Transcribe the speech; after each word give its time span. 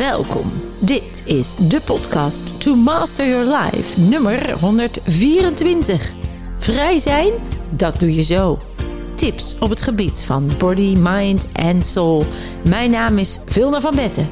Welkom. 0.00 0.52
Dit 0.78 1.22
is 1.24 1.54
de 1.56 1.80
podcast 1.80 2.60
To 2.60 2.74
Master 2.74 3.28
Your 3.28 3.56
Life, 3.56 4.00
nummer 4.00 4.58
124. 4.58 6.12
Vrij 6.58 6.98
zijn, 6.98 7.32
dat 7.76 8.00
doe 8.00 8.14
je 8.14 8.22
zo. 8.22 8.58
Tips 9.16 9.56
op 9.58 9.70
het 9.70 9.80
gebied 9.80 10.24
van 10.24 10.50
body, 10.58 10.96
mind 10.98 11.52
en 11.52 11.82
soul. 11.82 12.24
Mijn 12.68 12.90
naam 12.90 13.18
is 13.18 13.38
Vilna 13.46 13.80
van 13.80 13.94
Betten 13.94 14.28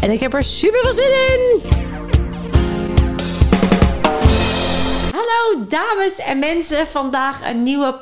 en 0.00 0.10
ik 0.10 0.20
heb 0.20 0.34
er 0.34 0.42
super 0.42 0.80
veel 0.82 0.92
zin 0.92 1.10
in. 1.10 1.60
Hallo 5.12 5.66
dames 5.68 6.18
en 6.18 6.38
mensen, 6.38 6.86
vandaag 6.86 7.50
een 7.50 7.62
nieuwe 7.62 8.00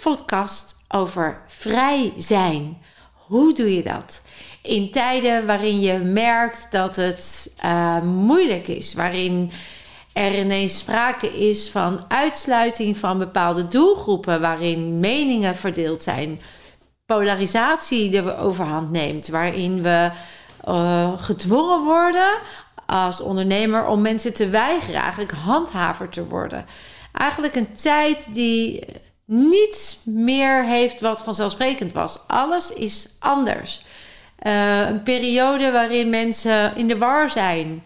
podcast 0.00 0.76
over 0.88 1.42
vrij 1.46 2.12
zijn. 2.16 2.82
Hoe 3.26 3.54
doe 3.54 3.74
je 3.74 3.82
dat? 3.82 4.22
In 4.62 4.90
tijden 4.90 5.46
waarin 5.46 5.80
je 5.80 5.98
merkt 5.98 6.66
dat 6.70 6.96
het 6.96 7.54
uh, 7.64 8.00
moeilijk 8.02 8.68
is, 8.68 8.94
waarin 8.94 9.50
er 10.12 10.38
ineens 10.38 10.78
sprake 10.78 11.26
is 11.26 11.70
van 11.70 12.04
uitsluiting 12.08 12.96
van 12.96 13.18
bepaalde 13.18 13.68
doelgroepen, 13.68 14.40
waarin 14.40 15.00
meningen 15.00 15.56
verdeeld 15.56 16.02
zijn, 16.02 16.40
polarisatie 17.06 18.10
de 18.10 18.36
overhand 18.36 18.90
neemt, 18.90 19.28
waarin 19.28 19.82
we 19.82 20.10
uh, 20.68 21.12
gedwongen 21.16 21.84
worden 21.84 22.30
als 22.86 23.20
ondernemer 23.20 23.86
om 23.86 24.00
mensen 24.00 24.34
te 24.34 24.48
weigeren, 24.48 25.00
eigenlijk 25.00 25.32
handhaver 25.32 26.08
te 26.08 26.26
worden. 26.26 26.66
Eigenlijk 27.12 27.54
een 27.54 27.72
tijd 27.72 28.34
die 28.34 28.84
niets 29.24 30.00
meer 30.04 30.64
heeft 30.64 31.00
wat 31.00 31.22
vanzelfsprekend 31.22 31.92
was. 31.92 32.18
Alles 32.26 32.72
is 32.72 33.08
anders. 33.18 33.82
Uh, 34.42 34.88
een 34.88 35.02
periode 35.02 35.70
waarin 35.70 36.10
mensen 36.10 36.76
in 36.76 36.88
de 36.88 36.98
war 36.98 37.30
zijn, 37.30 37.82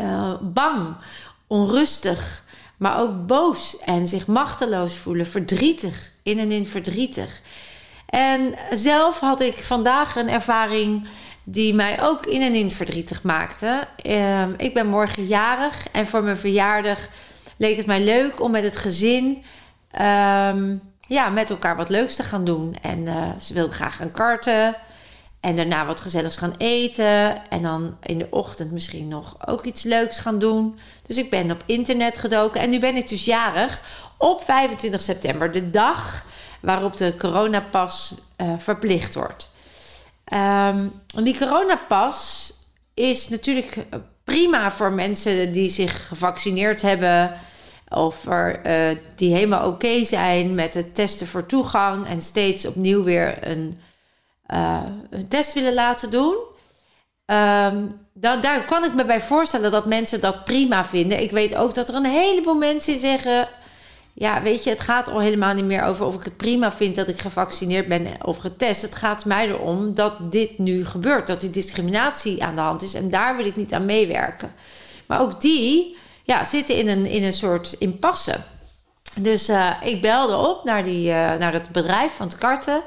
uh, 0.00 0.34
bang, 0.42 0.96
onrustig, 1.46 2.44
maar 2.76 3.00
ook 3.00 3.26
boos 3.26 3.78
en 3.78 4.06
zich 4.06 4.26
machteloos 4.26 4.94
voelen, 4.94 5.26
verdrietig, 5.26 6.12
in 6.22 6.38
en 6.38 6.52
in 6.52 6.66
verdrietig. 6.66 7.40
En 8.06 8.54
zelf 8.70 9.20
had 9.20 9.40
ik 9.40 9.54
vandaag 9.54 10.16
een 10.16 10.28
ervaring 10.28 11.06
die 11.44 11.74
mij 11.74 12.02
ook 12.02 12.26
in 12.26 12.42
en 12.42 12.54
in 12.54 12.70
verdrietig 12.70 13.22
maakte. 13.22 13.86
Uh, 14.06 14.42
ik 14.56 14.74
ben 14.74 14.86
morgen 14.86 15.26
jarig 15.26 15.86
en 15.92 16.06
voor 16.06 16.22
mijn 16.22 16.36
verjaardag 16.36 17.08
leek 17.56 17.76
het 17.76 17.86
mij 17.86 18.04
leuk 18.04 18.42
om 18.42 18.50
met 18.50 18.64
het 18.64 18.76
gezin 18.76 19.44
um, 20.00 20.82
ja, 21.08 21.28
met 21.28 21.50
elkaar 21.50 21.76
wat 21.76 21.88
leuks 21.88 22.16
te 22.16 22.22
gaan 22.22 22.44
doen. 22.44 22.76
En 22.82 22.98
uh, 22.98 23.38
ze 23.38 23.54
wilden 23.54 23.74
graag 23.74 23.96
gaan 23.96 24.12
karten. 24.12 24.76
En 25.40 25.56
daarna 25.56 25.86
wat 25.86 26.00
gezelligs 26.00 26.36
gaan 26.36 26.54
eten. 26.58 27.48
En 27.48 27.62
dan 27.62 27.96
in 28.02 28.18
de 28.18 28.26
ochtend 28.30 28.72
misschien 28.72 29.08
nog 29.08 29.46
ook 29.46 29.64
iets 29.64 29.82
leuks 29.82 30.18
gaan 30.18 30.38
doen. 30.38 30.78
Dus 31.06 31.16
ik 31.16 31.30
ben 31.30 31.50
op 31.50 31.62
internet 31.66 32.18
gedoken. 32.18 32.60
En 32.60 32.70
nu 32.70 32.78
ben 32.78 32.96
ik 32.96 33.08
dus 33.08 33.24
jarig 33.24 33.80
op 34.18 34.42
25 34.42 35.00
september. 35.00 35.52
De 35.52 35.70
dag 35.70 36.24
waarop 36.60 36.96
de 36.96 37.14
coronapas 37.18 38.14
uh, 38.36 38.52
verplicht 38.58 39.14
wordt. 39.14 39.52
Um, 40.32 40.92
die 41.24 41.38
coronapas 41.38 42.52
is 42.94 43.28
natuurlijk 43.28 43.86
prima 44.24 44.70
voor 44.70 44.92
mensen 44.92 45.52
die 45.52 45.70
zich 45.70 46.08
gevaccineerd 46.08 46.82
hebben 46.82 47.32
of 47.94 48.26
er, 48.26 48.66
uh, 48.66 48.98
die 49.14 49.34
helemaal 49.34 49.68
oké 49.68 50.04
zijn 50.04 50.54
met 50.54 50.74
het 50.74 50.94
testen 50.94 51.26
voor 51.26 51.46
toegang 51.46 52.06
en 52.06 52.20
steeds 52.20 52.66
opnieuw 52.66 53.02
weer 53.02 53.48
een, 53.48 53.78
uh, 54.52 54.82
een 55.10 55.28
test 55.28 55.52
willen 55.52 55.74
laten 55.74 56.10
doen. 56.10 56.36
Um, 57.26 58.02
dan, 58.12 58.40
daar 58.40 58.64
kan 58.64 58.84
ik 58.84 58.94
me 58.94 59.04
bij 59.04 59.20
voorstellen 59.20 59.70
dat 59.70 59.86
mensen 59.86 60.20
dat 60.20 60.44
prima 60.44 60.84
vinden. 60.84 61.22
Ik 61.22 61.30
weet 61.30 61.54
ook 61.54 61.74
dat 61.74 61.88
er 61.88 61.94
een 61.94 62.04
heleboel 62.04 62.54
mensen 62.54 62.98
zeggen: 62.98 63.48
Ja, 64.14 64.42
weet 64.42 64.64
je, 64.64 64.70
het 64.70 64.80
gaat 64.80 65.08
al 65.08 65.20
helemaal 65.20 65.54
niet 65.54 65.64
meer 65.64 65.82
over 65.82 66.06
of 66.06 66.14
ik 66.14 66.24
het 66.24 66.36
prima 66.36 66.72
vind 66.72 66.96
dat 66.96 67.08
ik 67.08 67.20
gevaccineerd 67.20 67.88
ben 67.88 68.06
of 68.22 68.36
getest. 68.36 68.82
Het 68.82 68.94
gaat 68.94 69.24
mij 69.24 69.48
erom 69.48 69.94
dat 69.94 70.32
dit 70.32 70.58
nu 70.58 70.86
gebeurt, 70.86 71.26
dat 71.26 71.40
die 71.40 71.50
discriminatie 71.50 72.44
aan 72.44 72.54
de 72.54 72.60
hand 72.60 72.82
is 72.82 72.94
en 72.94 73.10
daar 73.10 73.36
wil 73.36 73.46
ik 73.46 73.56
niet 73.56 73.72
aan 73.72 73.84
meewerken. 73.84 74.54
Maar 75.06 75.20
ook 75.20 75.40
die 75.40 75.96
ja, 76.24 76.44
zitten 76.44 76.76
in 76.76 76.88
een, 76.88 77.06
in 77.06 77.22
een 77.22 77.32
soort 77.32 77.72
impasse. 77.78 78.36
Dus 79.20 79.48
uh, 79.48 79.70
ik 79.82 80.00
belde 80.00 80.36
op 80.36 80.64
naar, 80.64 80.82
die, 80.82 81.08
uh, 81.08 81.14
naar 81.14 81.52
dat 81.52 81.70
bedrijf 81.70 82.12
van 82.12 82.26
het 82.26 82.38
karten. 82.38 82.82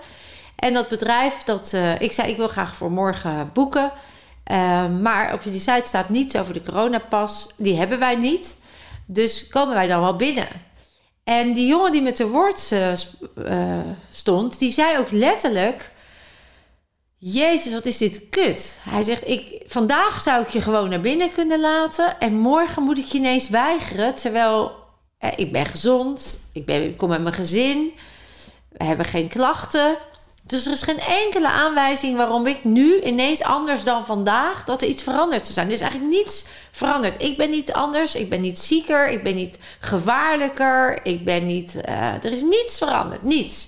En 0.56 0.74
dat 0.74 0.88
bedrijf, 0.88 1.44
dat, 1.44 1.72
uh, 1.76 2.00
ik 2.00 2.12
zei 2.12 2.30
ik 2.30 2.38
wil 2.38 2.48
graag 2.48 2.76
voor 2.76 2.92
morgen 2.92 3.50
boeken. 3.54 3.92
maar 5.02 5.34
op 5.34 5.42
jullie 5.42 5.60
site 5.60 5.82
staat 5.86 6.10
niets 6.10 6.36
over 6.36 6.54
de 6.54 6.62
coronapas. 6.62 7.50
Die 7.58 7.78
hebben 7.78 8.00
wij 8.00 8.16
niet. 8.16 8.60
Dus 9.06 9.48
komen 9.48 9.74
wij 9.74 9.88
dan 9.88 10.02
wel 10.02 10.16
binnen. 10.16 10.48
En 11.24 11.54
die 11.54 11.68
jongen 11.68 11.92
die 11.92 12.02
met 12.02 12.16
te 12.16 12.28
woord 12.28 12.74
stond, 14.10 14.60
die 14.60 14.72
zei 14.72 14.98
ook 14.98 15.12
letterlijk... 15.12 15.96
Jezus, 17.20 17.74
wat 17.74 17.86
is 17.86 17.98
dit 17.98 18.30
kut. 18.30 18.78
Hij 18.82 19.04
zegt, 19.04 19.28
ik, 19.28 19.64
vandaag 19.68 20.22
zou 20.22 20.42
ik 20.42 20.50
je 20.50 20.62
gewoon 20.62 20.90
naar 20.90 21.02
binnen 21.02 21.32
kunnen 21.32 21.60
laten... 21.60 22.20
en 22.20 22.38
morgen 22.38 22.84
moet 22.84 22.98
ik 22.98 23.06
je 23.06 23.18
ineens 23.18 23.50
weigeren... 23.50 24.16
terwijl 24.16 24.76
eh, 25.18 25.32
ik 25.36 25.52
ben 25.52 25.66
gezond, 25.66 26.40
ik, 26.54 26.66
ben, 26.66 26.96
kom 26.96 27.10
met 27.10 27.22
mijn 27.22 27.36
gezin... 27.36 27.92
we 28.72 28.84
hebben 28.84 29.06
geen 29.06 29.28
klachten... 29.28 29.98
Dus 30.48 30.66
er 30.66 30.72
is 30.72 30.82
geen 30.82 31.00
enkele 31.00 31.50
aanwijzing 31.50 32.18
waarom 32.18 32.46
ik 32.46 32.64
nu 32.64 33.02
ineens 33.02 33.44
anders 33.44 33.84
dan 33.84 34.06
vandaag 34.06 34.66
dat 34.66 34.82
er 34.82 34.88
iets 34.88 35.04
veranderd 35.04 35.42
zou 35.42 35.54
zijn. 35.54 35.68
Er 35.68 35.74
is 35.74 35.82
eigenlijk 35.82 36.12
niets 36.12 36.48
veranderd. 36.72 37.24
Ik 37.24 37.38
ben 37.38 37.50
niet 37.50 37.74
anders, 37.74 38.16
ik 38.16 38.30
ben 38.30 38.42
niet 38.42 38.60
zieker, 38.60 39.08
ik 39.08 39.24
ben 39.24 39.36
niet 39.36 39.60
gevaarlijker, 39.80 41.00
ik 41.06 41.26
ben 41.26 41.46
niet. 41.46 41.76
Uh, 41.88 42.14
er 42.14 42.32
is 42.32 42.42
niets 42.42 42.78
veranderd, 42.78 43.24
niets. 43.24 43.68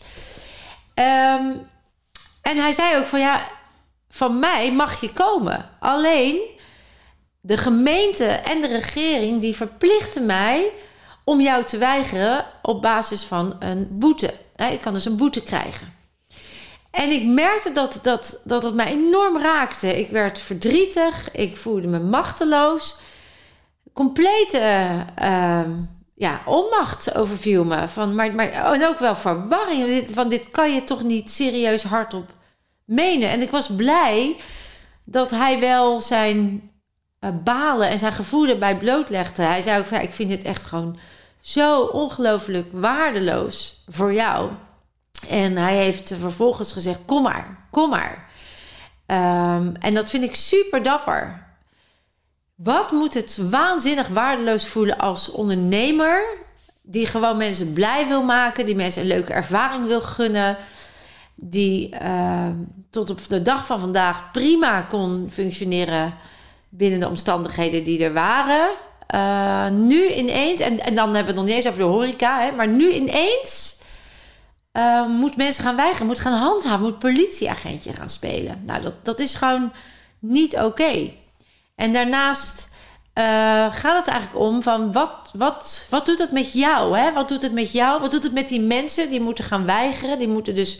Um, 0.96 1.68
en 2.50 2.58
hij 2.58 2.72
zei 2.72 2.98
ook 2.98 3.06
van 3.06 3.20
ja, 3.20 3.48
van 4.10 4.40
mij 4.40 4.72
mag 4.72 5.02
je 5.02 5.14
komen. 5.14 5.70
Alleen 5.80 6.40
de 7.42 7.58
gemeente 7.58 8.26
en 8.26 8.62
de 8.62 8.68
regering 8.68 9.42
die 9.42 9.56
verplichten 9.56 10.26
mij 10.26 10.72
om 11.24 11.42
jou 11.42 11.64
te 11.64 11.78
weigeren 11.78 12.46
op 12.62 12.82
basis 12.82 13.24
van 13.24 13.56
een 13.60 13.88
boete. 13.92 14.34
Ik 14.72 14.82
kan 14.82 14.94
dus 14.94 15.06
een 15.06 15.18
boete 15.18 15.44
krijgen. 15.44 15.94
En 16.92 17.10
ik 17.12 17.26
merkte 17.26 17.72
dat, 17.72 18.00
dat, 18.02 18.42
dat 18.44 18.64
het 18.64 18.74
mij 18.74 18.88
enorm 18.88 19.38
raakte. 19.38 20.00
Ik 20.00 20.10
werd 20.10 20.40
verdrietig, 20.40 21.32
ik 21.32 21.58
voelde 21.58 21.88
me 21.88 22.00
machteloos. 22.00 22.96
Complete 23.94 24.60
uh, 25.22 25.62
ja, 26.16 26.42
onmacht 26.46 27.16
overviel 27.16 27.64
me. 27.64 27.88
Van, 27.88 28.16
maar, 28.16 28.34
maar, 28.34 28.50
en 28.50 28.86
ook 28.88 29.00
wel 29.00 29.16
verwarring. 29.16 30.08
Van 30.14 30.30
dit 30.30 30.52
kan 30.52 30.74
je 30.74 30.84
toch 30.84 31.04
niet 31.04 31.32
serieus 31.32 31.84
hardop 31.84 32.38
menen. 32.90 33.30
En 33.30 33.42
ik 33.42 33.50
was 33.50 33.76
blij 33.76 34.36
dat 35.04 35.30
hij 35.30 35.60
wel 35.60 36.00
zijn 36.00 36.70
uh, 37.20 37.30
balen 37.44 37.90
en 37.90 38.00
zijn 38.00 38.14
gevoelens 38.14 38.60
bij 38.60 38.78
blootlegde. 38.78 39.42
Hij 39.42 39.62
zei 39.62 39.80
ook 39.80 39.86
van, 39.86 40.00
ik 40.00 40.14
vind 40.14 40.30
dit 40.30 40.44
echt 40.44 40.66
gewoon 40.66 41.00
zo 41.42 41.82
ongelooflijk 41.82 42.68
waardeloos 42.72 43.84
voor 43.88 44.14
jou. 44.14 44.50
En 45.30 45.58
hij 45.58 45.76
heeft 45.76 46.14
vervolgens 46.20 46.72
gezegd, 46.72 47.06
kom 47.06 47.24
maar, 47.24 47.68
kom 47.72 47.90
maar. 47.90 48.28
Um, 49.06 49.76
en 49.76 49.94
dat 49.94 50.10
vind 50.10 50.24
ik 50.24 50.36
super 50.36 50.84
dapper. 50.84 51.48
Wat 52.56 52.92
moet 52.92 53.14
het 53.14 53.40
waanzinnig 53.50 54.08
waardeloos 54.08 54.68
voelen 54.68 54.98
als 54.98 55.32
ondernemer... 55.32 56.24
die 56.82 57.06
gewoon 57.06 57.38
mensen 57.38 57.74
blij 57.74 58.08
wil 58.08 58.24
maken, 58.24 58.66
die 58.66 58.76
mensen 58.76 59.02
een 59.02 59.08
leuke 59.08 59.34
ervaring 59.34 59.86
wil 59.86 60.02
gunnen 60.02 60.58
die 61.42 61.96
uh, 62.02 62.50
tot 62.90 63.10
op 63.10 63.28
de 63.28 63.42
dag 63.42 63.66
van 63.66 63.80
vandaag 63.80 64.32
prima 64.32 64.82
kon 64.82 65.30
functioneren 65.32 66.14
binnen 66.70 67.00
de 67.00 67.08
omstandigheden 67.08 67.84
die 67.84 68.04
er 68.04 68.14
waren. 68.14 68.70
Uh, 69.16 69.70
nu 69.70 70.14
ineens, 70.14 70.60
en, 70.60 70.80
en 70.80 70.96
dan 70.96 71.16
hebben 71.16 71.22
we 71.22 71.28
het 71.28 71.36
nog 71.36 71.46
niet 71.46 71.56
eens 71.56 71.68
over 71.68 71.80
de 71.80 71.86
horeca, 71.86 72.42
hè, 72.42 72.52
maar 72.52 72.68
nu 72.68 72.92
ineens 72.92 73.82
uh, 74.74 75.08
moet 75.08 75.36
mensen 75.38 75.64
gaan 75.64 75.76
weigeren, 75.76 76.08
moet 76.08 76.20
gaan 76.20 76.40
handhaven, 76.40 76.86
moet 76.86 77.00
politieagentje 77.00 77.94
gaan 77.94 78.10
spelen. 78.10 78.62
Nou, 78.66 78.82
dat, 78.82 79.06
dat 79.06 79.20
is 79.20 79.36
gewoon 79.36 79.72
niet 80.20 80.58
oké. 80.58 81.12
En 81.76 81.94
daarnaast 81.94 82.68
gaat 83.72 83.98
het 83.98 84.08
eigenlijk 84.08 84.40
om 84.46 84.62
van 84.62 84.92
wat, 84.92 85.32
wat, 85.34 85.88
wat 85.90 86.06
doet 86.06 86.18
het 86.18 86.32
met 86.32 86.54
jou? 86.54 86.98
Hè? 86.98 87.14
Wat 87.14 87.28
doet 87.28 87.42
het 87.42 87.54
met 87.54 87.72
jou? 87.72 88.02
Wat 88.02 88.12
doet 88.12 88.24
het 88.24 88.34
met 88.34 88.48
die 88.48 88.62
mensen 88.62 89.10
die 89.10 89.22
moeten 89.22 89.44
gaan 89.44 89.66
weigeren? 89.66 90.20
Die 90.20 90.28
moeten 90.28 90.56
dus 90.56 90.80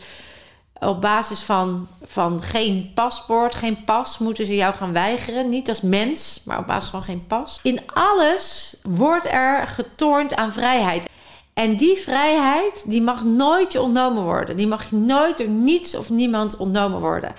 op 0.80 1.00
basis 1.00 1.40
van, 1.40 1.88
van 2.04 2.42
geen 2.42 2.90
paspoort, 2.94 3.54
geen 3.54 3.84
pas, 3.84 4.18
moeten 4.18 4.44
ze 4.44 4.54
jou 4.54 4.74
gaan 4.74 4.92
weigeren. 4.92 5.48
Niet 5.48 5.68
als 5.68 5.80
mens, 5.80 6.40
maar 6.44 6.58
op 6.58 6.66
basis 6.66 6.90
van 6.90 7.02
geen 7.02 7.26
pas. 7.26 7.60
In 7.62 7.80
alles 7.92 8.76
wordt 8.82 9.26
er 9.26 9.66
getornd 9.66 10.36
aan 10.36 10.52
vrijheid. 10.52 11.08
En 11.54 11.76
die 11.76 11.96
vrijheid, 11.96 12.84
die 12.86 13.02
mag 13.02 13.24
nooit 13.24 13.72
je 13.72 13.80
ontnomen 13.80 14.22
worden. 14.22 14.56
Die 14.56 14.66
mag 14.66 14.90
nooit 14.90 15.38
door 15.38 15.48
niets 15.48 15.96
of 15.96 16.10
niemand 16.10 16.56
ontnomen 16.56 17.00
worden. 17.00 17.34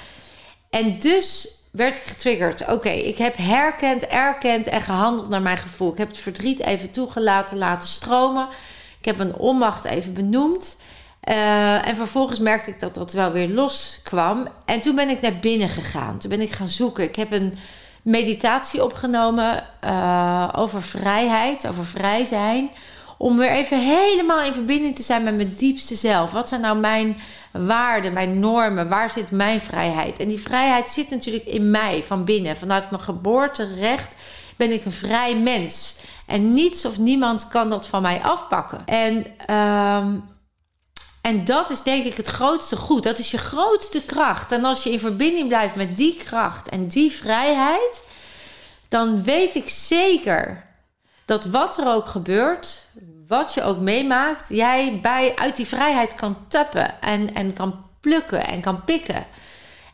En 0.70 1.00
dus 1.00 1.60
werd 1.72 1.96
ik 1.96 2.04
getriggerd. 2.04 2.68
Oké, 2.68 2.90
ik 2.90 3.18
heb 3.18 3.38
herkend, 3.38 4.08
erkend 4.08 4.68
en 4.68 4.82
gehandeld 4.82 5.30
naar 5.30 5.42
mijn 5.42 5.58
gevoel. 5.58 5.92
Ik 5.92 5.98
heb 5.98 6.08
het 6.08 6.18
verdriet 6.18 6.60
even 6.60 6.92
toegelaten, 6.92 7.58
laten 7.58 7.88
stromen. 7.88 8.48
Ik 9.00 9.06
heb 9.06 9.20
een 9.20 9.36
onmacht 9.36 9.86
even 9.86 10.14
benoemd. 10.14 10.78
Uh, 11.30 11.88
en 11.88 11.96
vervolgens 11.96 12.40
merkte 12.40 12.70
ik 12.70 12.80
dat 12.80 12.96
dat 12.96 13.14
wel 13.14 13.32
weer 13.32 13.50
loskwam. 13.50 14.48
En 14.66 14.82
toen 14.82 14.96
ben 14.96 15.10
ik 15.10 15.22
naar 15.22 15.40
binnen 15.40 15.70
gegaan. 15.70 16.18
Toen 16.18 16.30
ben 16.30 16.42
ik 16.42 16.52
gaan 16.52 16.68
zoeken. 16.68 17.04
Ik 17.04 17.16
heb 17.16 17.32
een 17.32 17.58
meditatie 18.02 18.84
opgenomen 18.84 19.64
uh, 19.84 20.50
over 20.56 20.82
vrijheid, 20.82 21.68
over 21.68 21.86
vrij 21.86 22.26
zijn. 22.26 22.70
Om 23.18 23.38
weer 23.38 23.52
even 23.52 23.80
helemaal 23.80 24.42
in 24.42 24.54
verbinding 24.54 24.96
te 24.96 25.04
zijn 25.04 25.24
met 25.24 25.36
mijn 25.36 25.54
diepste 25.58 25.96
zelf. 25.96 26.32
Wat 26.32 26.50
zijn 26.50 26.62
nou 26.62 26.78
mijn 26.78 27.18
waarden, 27.52 28.14
mijn 28.14 28.40
normen? 28.40 28.90
Waar 28.90 29.10
zit 29.10 29.32
mijn 29.32 29.62
vrijheid? 29.62 30.20
En 30.20 30.28
die 30.28 30.40
vrijheid 30.40 30.90
zit 30.90 31.10
natuurlijk 31.10 31.46
in 31.46 31.72
mij, 31.72 32.04
van 32.04 32.26
binnen. 32.26 32.58
Vanuit 32.58 32.92
mijn 32.92 33.04
geboorterecht 33.04 34.16
ben 34.58 34.72
ik 34.72 34.86
een 34.86 34.92
vrij 34.92 35.38
mens. 35.38 36.00
En 36.26 36.54
niets 36.54 36.86
of 36.86 36.98
niemand 36.98 37.48
kan 37.48 37.70
dat 37.70 37.88
van 37.88 38.02
mij 38.02 38.22
afpakken. 38.22 38.86
En, 38.86 39.26
uh, 39.50 40.08
en 41.22 41.46
dat 41.46 41.70
is 41.70 41.82
denk 41.82 42.06
ik 42.06 42.18
het 42.18 42.28
grootste 42.28 42.76
goed. 42.76 43.04
Dat 43.04 43.18
is 43.18 43.32
je 43.32 43.38
grootste 43.38 44.02
kracht. 44.02 44.52
En 44.52 44.66
als 44.66 44.84
je 44.84 44.92
in 44.92 45.00
verbinding 45.00 45.48
blijft 45.48 45.76
met 45.76 45.98
die 45.98 46.18
kracht 46.18 46.70
en 46.70 46.88
die 46.88 47.12
vrijheid, 47.12 48.04
dan 48.90 49.24
weet 49.24 49.56
ik 49.56 49.70
zeker 49.70 50.64
dat 51.26 51.46
wat 51.46 51.78
er 51.78 51.88
ook 51.88 52.06
gebeurt, 52.06 52.86
wat 53.28 53.54
je 53.54 53.64
ook 53.64 53.78
meemaakt, 53.78 54.50
jij 54.50 55.00
bij, 55.02 55.36
uit 55.36 55.56
die 55.56 55.68
vrijheid 55.68 56.16
kan 56.16 56.38
tappen 56.48 57.02
en, 57.02 57.34
en 57.34 57.54
kan 57.54 57.86
plukken 58.00 58.48
en 58.48 58.62
kan 58.62 58.84
pikken. 58.84 59.26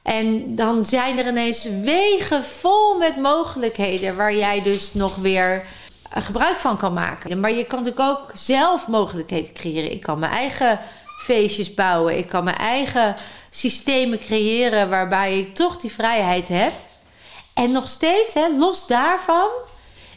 En 0.03 0.55
dan 0.55 0.85
zijn 0.85 1.17
er 1.17 1.27
ineens 1.27 1.67
wegen 1.83 2.43
vol 2.43 2.97
met 2.97 3.17
mogelijkheden 3.17 4.15
waar 4.15 4.35
jij 4.35 4.61
dus 4.61 4.93
nog 4.93 5.15
weer 5.15 5.65
eh, 6.11 6.23
gebruik 6.23 6.57
van 6.57 6.77
kan 6.77 6.93
maken. 6.93 7.39
Maar 7.39 7.51
je 7.51 7.65
kan 7.65 7.83
natuurlijk 7.83 8.09
ook 8.09 8.31
zelf 8.33 8.87
mogelijkheden 8.87 9.53
creëren. 9.53 9.91
Ik 9.91 10.01
kan 10.01 10.19
mijn 10.19 10.31
eigen 10.31 10.79
feestjes 11.27 11.73
bouwen. 11.73 12.17
Ik 12.17 12.27
kan 12.27 12.43
mijn 12.43 12.55
eigen 12.55 13.15
systemen 13.49 14.19
creëren 14.19 14.89
waarbij 14.89 15.39
ik 15.39 15.55
toch 15.55 15.77
die 15.77 15.91
vrijheid 15.91 16.47
heb. 16.47 16.73
En 17.53 17.71
nog 17.71 17.89
steeds, 17.89 18.33
hè, 18.33 18.47
los 18.57 18.87
daarvan, 18.87 19.47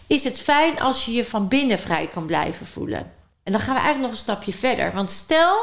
is 0.06 0.24
het 0.24 0.40
fijn 0.40 0.80
als 0.80 1.04
je 1.04 1.12
je 1.12 1.24
van 1.24 1.48
binnen 1.48 1.78
vrij 1.78 2.06
kan 2.06 2.26
blijven 2.26 2.66
voelen. 2.66 3.12
En 3.42 3.52
dan 3.52 3.60
gaan 3.60 3.74
we 3.74 3.80
eigenlijk 3.80 4.00
nog 4.00 4.10
een 4.10 4.24
stapje 4.24 4.52
verder. 4.52 4.92
Want 4.94 5.10
stel 5.10 5.56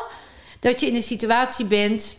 dat 0.60 0.80
je 0.80 0.88
in 0.88 0.96
een 0.96 1.04
situatie 1.04 1.66
bent 1.66 2.18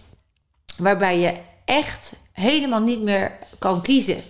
waarbij 0.77 1.19
je 1.19 1.35
echt 1.65 2.13
helemaal 2.33 2.81
niet 2.81 3.03
meer 3.03 3.39
kan 3.59 3.83
kiezen. 3.83 4.23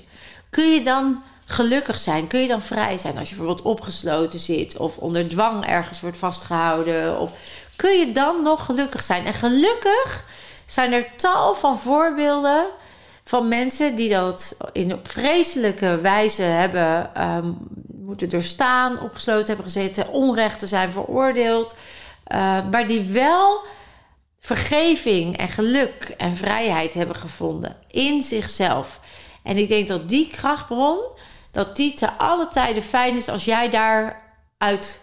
Kun 0.50 0.74
je 0.74 0.82
dan 0.82 1.22
gelukkig 1.44 1.98
zijn? 1.98 2.26
Kun 2.26 2.40
je 2.40 2.48
dan 2.48 2.62
vrij 2.62 2.98
zijn 2.98 3.18
als 3.18 3.28
je 3.28 3.36
bijvoorbeeld 3.36 3.66
opgesloten 3.66 4.38
zit 4.38 4.76
of 4.76 4.96
onder 4.96 5.28
dwang 5.28 5.66
ergens 5.66 6.00
wordt 6.00 6.18
vastgehouden? 6.18 7.20
Of 7.20 7.32
kun 7.78 7.98
je 7.98 8.12
dan 8.12 8.42
nog 8.42 8.64
gelukkig 8.64 9.02
zijn? 9.02 9.26
En 9.26 9.34
gelukkig 9.34 10.24
zijn 10.66 10.92
er 10.92 11.16
tal 11.16 11.54
van 11.54 11.78
voorbeelden 11.78 12.66
van 13.24 13.48
mensen 13.48 13.94
die 13.94 14.10
dat 14.10 14.56
in 14.72 14.92
op 14.92 15.08
vreselijke 15.08 16.00
wijze 16.00 16.42
hebben 16.42 17.22
um, 17.22 17.58
moeten 17.86 18.28
doorstaan, 18.28 19.00
opgesloten 19.00 19.46
hebben 19.46 19.64
gezeten, 19.64 20.08
onrechten 20.08 20.68
zijn 20.68 20.92
veroordeeld, 20.92 21.74
uh, 22.32 22.68
maar 22.70 22.86
die 22.86 23.02
wel 23.02 23.66
vergeving 24.38 25.36
en 25.36 25.48
geluk 25.48 26.14
en 26.16 26.36
vrijheid 26.36 26.94
hebben 26.94 27.16
gevonden 27.16 27.76
in 27.88 28.22
zichzelf. 28.22 29.00
En 29.42 29.56
ik 29.56 29.68
denk 29.68 29.88
dat 29.88 30.08
die 30.08 30.28
krachtbron, 30.28 30.98
dat 31.50 31.76
die 31.76 31.92
te 31.92 32.10
alle 32.12 32.48
tijden 32.48 32.82
fijn 32.82 33.16
is 33.16 33.28
als 33.28 33.44
jij 33.44 33.70
daaruit 33.70 35.00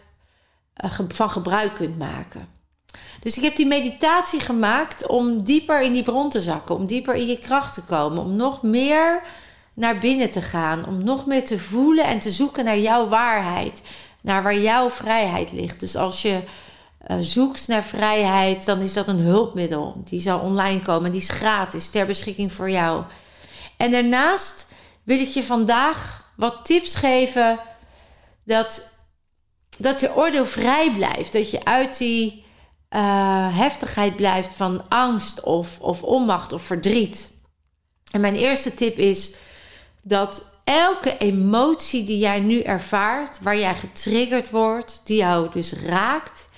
uh, 0.86 1.00
van 1.08 1.30
gebruik 1.30 1.74
kunt 1.74 1.98
maken. 1.98 2.55
Dus 3.26 3.38
ik 3.38 3.44
heb 3.44 3.56
die 3.56 3.66
meditatie 3.66 4.40
gemaakt 4.40 5.08
om 5.08 5.44
dieper 5.44 5.82
in 5.82 5.94
die 5.94 6.04
bron 6.04 6.30
te 6.30 6.42
zakken, 6.42 6.76
om 6.76 6.86
dieper 6.86 7.14
in 7.16 7.28
je 7.28 7.40
kracht 7.40 7.74
te 7.74 7.84
komen, 7.84 8.24
om 8.24 8.36
nog 8.36 8.62
meer 8.62 9.22
naar 9.74 10.00
binnen 10.00 10.30
te 10.30 10.42
gaan, 10.42 10.88
om 10.88 11.04
nog 11.04 11.26
meer 11.26 11.46
te 11.46 11.60
voelen 11.60 12.06
en 12.06 12.20
te 12.20 12.32
zoeken 12.32 12.66
naar 12.66 12.80
jouw 12.80 13.08
waarheid, 13.08 13.82
naar 14.22 14.44
waar 14.44 14.58
jouw 14.58 14.90
vrijheid 14.90 15.52
ligt. 15.52 15.80
Dus 15.80 15.96
als 15.96 16.22
je 16.22 16.40
uh, 17.08 17.18
zoekt 17.20 17.68
naar 17.68 17.84
vrijheid, 17.84 18.66
dan 18.66 18.82
is 18.82 18.94
dat 18.94 19.08
een 19.08 19.20
hulpmiddel. 19.20 20.02
Die 20.04 20.22
zal 20.22 20.40
online 20.40 20.82
komen, 20.82 21.12
die 21.12 21.22
is 21.22 21.30
gratis 21.30 21.90
ter 21.90 22.06
beschikking 22.06 22.52
voor 22.52 22.70
jou. 22.70 23.04
En 23.78 23.92
daarnaast 23.92 24.72
wil 25.04 25.20
ik 25.20 25.30
je 25.30 25.44
vandaag 25.44 26.30
wat 26.36 26.66
tips 26.66 26.96
geven 26.96 27.60
dat, 28.44 29.00
dat 29.78 30.00
je 30.00 30.16
oordeel 30.16 30.46
vrij 30.46 30.92
blijft, 30.92 31.34
dat 31.34 31.52
je 31.52 31.66
uit 31.66 31.98
die 31.98 32.45
uh, 32.90 33.58
heftigheid 33.58 34.16
blijft 34.16 34.50
van 34.56 34.90
angst 34.90 35.44
of, 35.44 35.80
of 35.80 36.04
onmacht 36.04 36.52
of 36.52 36.62
verdriet. 36.62 37.34
En 38.12 38.22
mijn 38.22 38.36
eerste 38.36 38.74
tip 38.74 38.98
is 38.98 39.36
dat 40.02 40.46
elke 40.64 41.18
emotie 41.18 42.06
die 42.06 42.18
jij 42.18 42.40
nu 42.40 42.62
ervaart, 42.62 43.42
waar 43.42 43.58
jij 43.58 43.76
getriggerd 43.76 44.50
wordt, 44.50 45.02
die 45.04 45.18
jou 45.18 45.52
dus 45.52 45.74
raakt, 45.74 46.50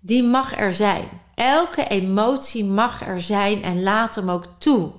die 0.00 0.22
mag 0.22 0.58
er 0.58 0.72
zijn. 0.72 1.08
Elke 1.34 1.86
emotie 1.86 2.64
mag 2.64 3.06
er 3.06 3.20
zijn 3.20 3.62
en 3.62 3.82
laat 3.82 4.14
hem 4.14 4.30
ook 4.30 4.44
toe. 4.58 4.90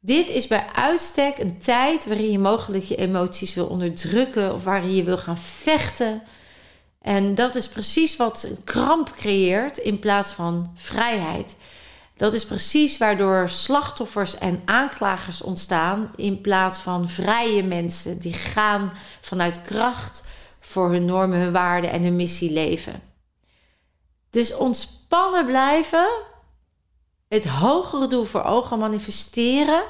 Dit 0.00 0.28
is 0.28 0.46
bij 0.46 0.66
uitstek 0.74 1.38
een 1.38 1.58
tijd 1.58 2.06
waarin 2.06 2.30
je 2.30 2.38
mogelijk 2.38 2.84
je 2.84 2.96
emoties 2.96 3.54
wil 3.54 3.66
onderdrukken 3.66 4.54
of 4.54 4.64
waarin 4.64 4.94
je 4.94 5.04
wil 5.04 5.18
gaan 5.18 5.38
vechten. 5.38 6.22
En 7.06 7.34
dat 7.34 7.54
is 7.54 7.68
precies 7.68 8.16
wat 8.16 8.42
een 8.42 8.64
kramp 8.64 9.12
creëert 9.12 9.78
in 9.78 9.98
plaats 9.98 10.32
van 10.32 10.72
vrijheid. 10.74 11.56
Dat 12.16 12.34
is 12.34 12.46
precies 12.46 12.98
waardoor 12.98 13.48
slachtoffers 13.48 14.38
en 14.38 14.62
aanklagers 14.64 15.42
ontstaan 15.42 16.10
in 16.16 16.40
plaats 16.40 16.78
van 16.78 17.08
vrije 17.08 17.62
mensen 17.62 18.20
die 18.20 18.32
gaan 18.32 18.92
vanuit 19.20 19.62
kracht 19.62 20.24
voor 20.60 20.90
hun 20.90 21.04
normen, 21.04 21.38
hun 21.38 21.52
waarden 21.52 21.90
en 21.90 22.02
hun 22.02 22.16
missie 22.16 22.52
leven. 22.52 23.02
Dus 24.30 24.56
ontspannen 24.56 25.46
blijven, 25.46 26.08
het 27.28 27.46
hogere 27.46 28.06
doel 28.06 28.24
voor 28.24 28.42
ogen 28.42 28.78
manifesteren 28.78 29.82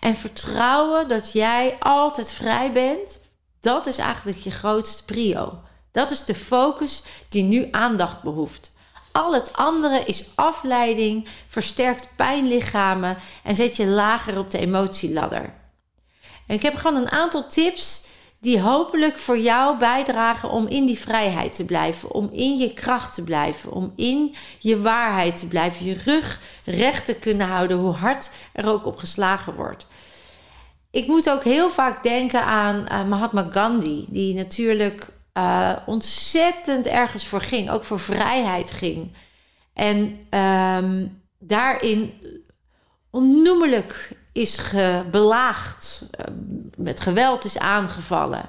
en 0.00 0.14
vertrouwen 0.14 1.08
dat 1.08 1.32
jij 1.32 1.76
altijd 1.78 2.32
vrij 2.32 2.72
bent, 2.72 3.20
dat 3.60 3.86
is 3.86 3.98
eigenlijk 3.98 4.38
je 4.38 4.50
grootste 4.50 5.04
prio. 5.04 5.62
Dat 5.92 6.10
is 6.10 6.24
de 6.24 6.34
focus 6.34 7.02
die 7.28 7.42
nu 7.42 7.68
aandacht 7.70 8.22
behoeft. 8.22 8.72
Al 9.12 9.34
het 9.34 9.52
andere 9.52 10.02
is 10.04 10.30
afleiding, 10.34 11.28
versterkt 11.48 12.08
pijnlichamen 12.16 13.16
en 13.42 13.54
zet 13.54 13.76
je 13.76 13.86
lager 13.86 14.38
op 14.38 14.50
de 14.50 14.58
emotieladder. 14.58 15.54
En 16.46 16.54
ik 16.54 16.62
heb 16.62 16.74
gewoon 16.74 16.96
een 16.96 17.10
aantal 17.10 17.46
tips 17.48 18.06
die 18.40 18.60
hopelijk 18.60 19.18
voor 19.18 19.38
jou 19.38 19.78
bijdragen 19.78 20.50
om 20.50 20.66
in 20.66 20.86
die 20.86 20.98
vrijheid 20.98 21.52
te 21.52 21.64
blijven, 21.64 22.10
om 22.10 22.28
in 22.32 22.58
je 22.58 22.74
kracht 22.74 23.14
te 23.14 23.24
blijven, 23.24 23.72
om 23.72 23.92
in 23.96 24.34
je 24.58 24.80
waarheid 24.80 25.36
te 25.36 25.46
blijven, 25.46 25.86
je 25.86 25.94
rug 26.04 26.40
recht 26.64 27.04
te 27.04 27.14
kunnen 27.14 27.46
houden, 27.46 27.76
hoe 27.76 27.92
hard 27.92 28.30
er 28.52 28.68
ook 28.68 28.86
op 28.86 28.96
geslagen 28.96 29.54
wordt. 29.54 29.86
Ik 30.90 31.06
moet 31.06 31.30
ook 31.30 31.44
heel 31.44 31.70
vaak 31.70 32.02
denken 32.02 32.44
aan 32.44 32.76
uh, 32.76 33.04
Mahatma 33.08 33.48
Gandhi, 33.50 34.06
die 34.08 34.34
natuurlijk 34.34 35.12
uh, 35.38 35.76
ontzettend 35.86 36.86
ergens 36.86 37.26
voor 37.26 37.40
ging, 37.40 37.70
ook 37.70 37.84
voor 37.84 38.00
vrijheid 38.00 38.70
ging. 38.70 39.12
En 39.72 40.26
um, 40.40 41.22
daarin 41.38 42.12
onnoemelijk 43.10 44.10
is 44.32 44.72
belaagd, 45.10 46.06
uh, 46.20 46.34
met 46.76 47.00
geweld 47.00 47.44
is 47.44 47.58
aangevallen. 47.58 48.48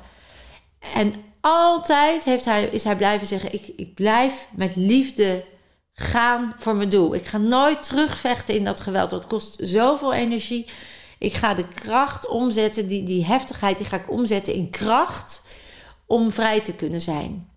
En 0.93 1.13
altijd 1.41 2.23
heeft 2.23 2.45
hij, 2.45 2.63
is 2.63 2.83
hij 2.83 2.95
blijven 2.95 3.27
zeggen: 3.27 3.53
ik, 3.53 3.73
ik 3.75 3.93
blijf 3.93 4.47
met 4.51 4.75
liefde 4.75 5.45
gaan 5.93 6.53
voor 6.57 6.75
mijn 6.75 6.89
doel. 6.89 7.15
Ik 7.15 7.25
ga 7.25 7.37
nooit 7.37 7.83
terugvechten 7.83 8.55
in 8.55 8.63
dat 8.63 8.79
geweld. 8.79 9.09
Dat 9.09 9.27
kost 9.27 9.57
zoveel 9.59 10.13
energie. 10.13 10.69
Ik 11.19 11.33
ga 11.33 11.53
de 11.53 11.67
kracht 11.67 12.27
omzetten, 12.27 12.87
die, 12.87 13.03
die 13.03 13.25
heftigheid, 13.25 13.77
die 13.77 13.85
ga 13.85 13.97
ik 13.97 14.11
omzetten 14.11 14.53
in 14.53 14.69
kracht 14.69 15.41
om 16.05 16.31
vrij 16.31 16.61
te 16.61 16.73
kunnen 16.73 17.01
zijn. 17.01 17.49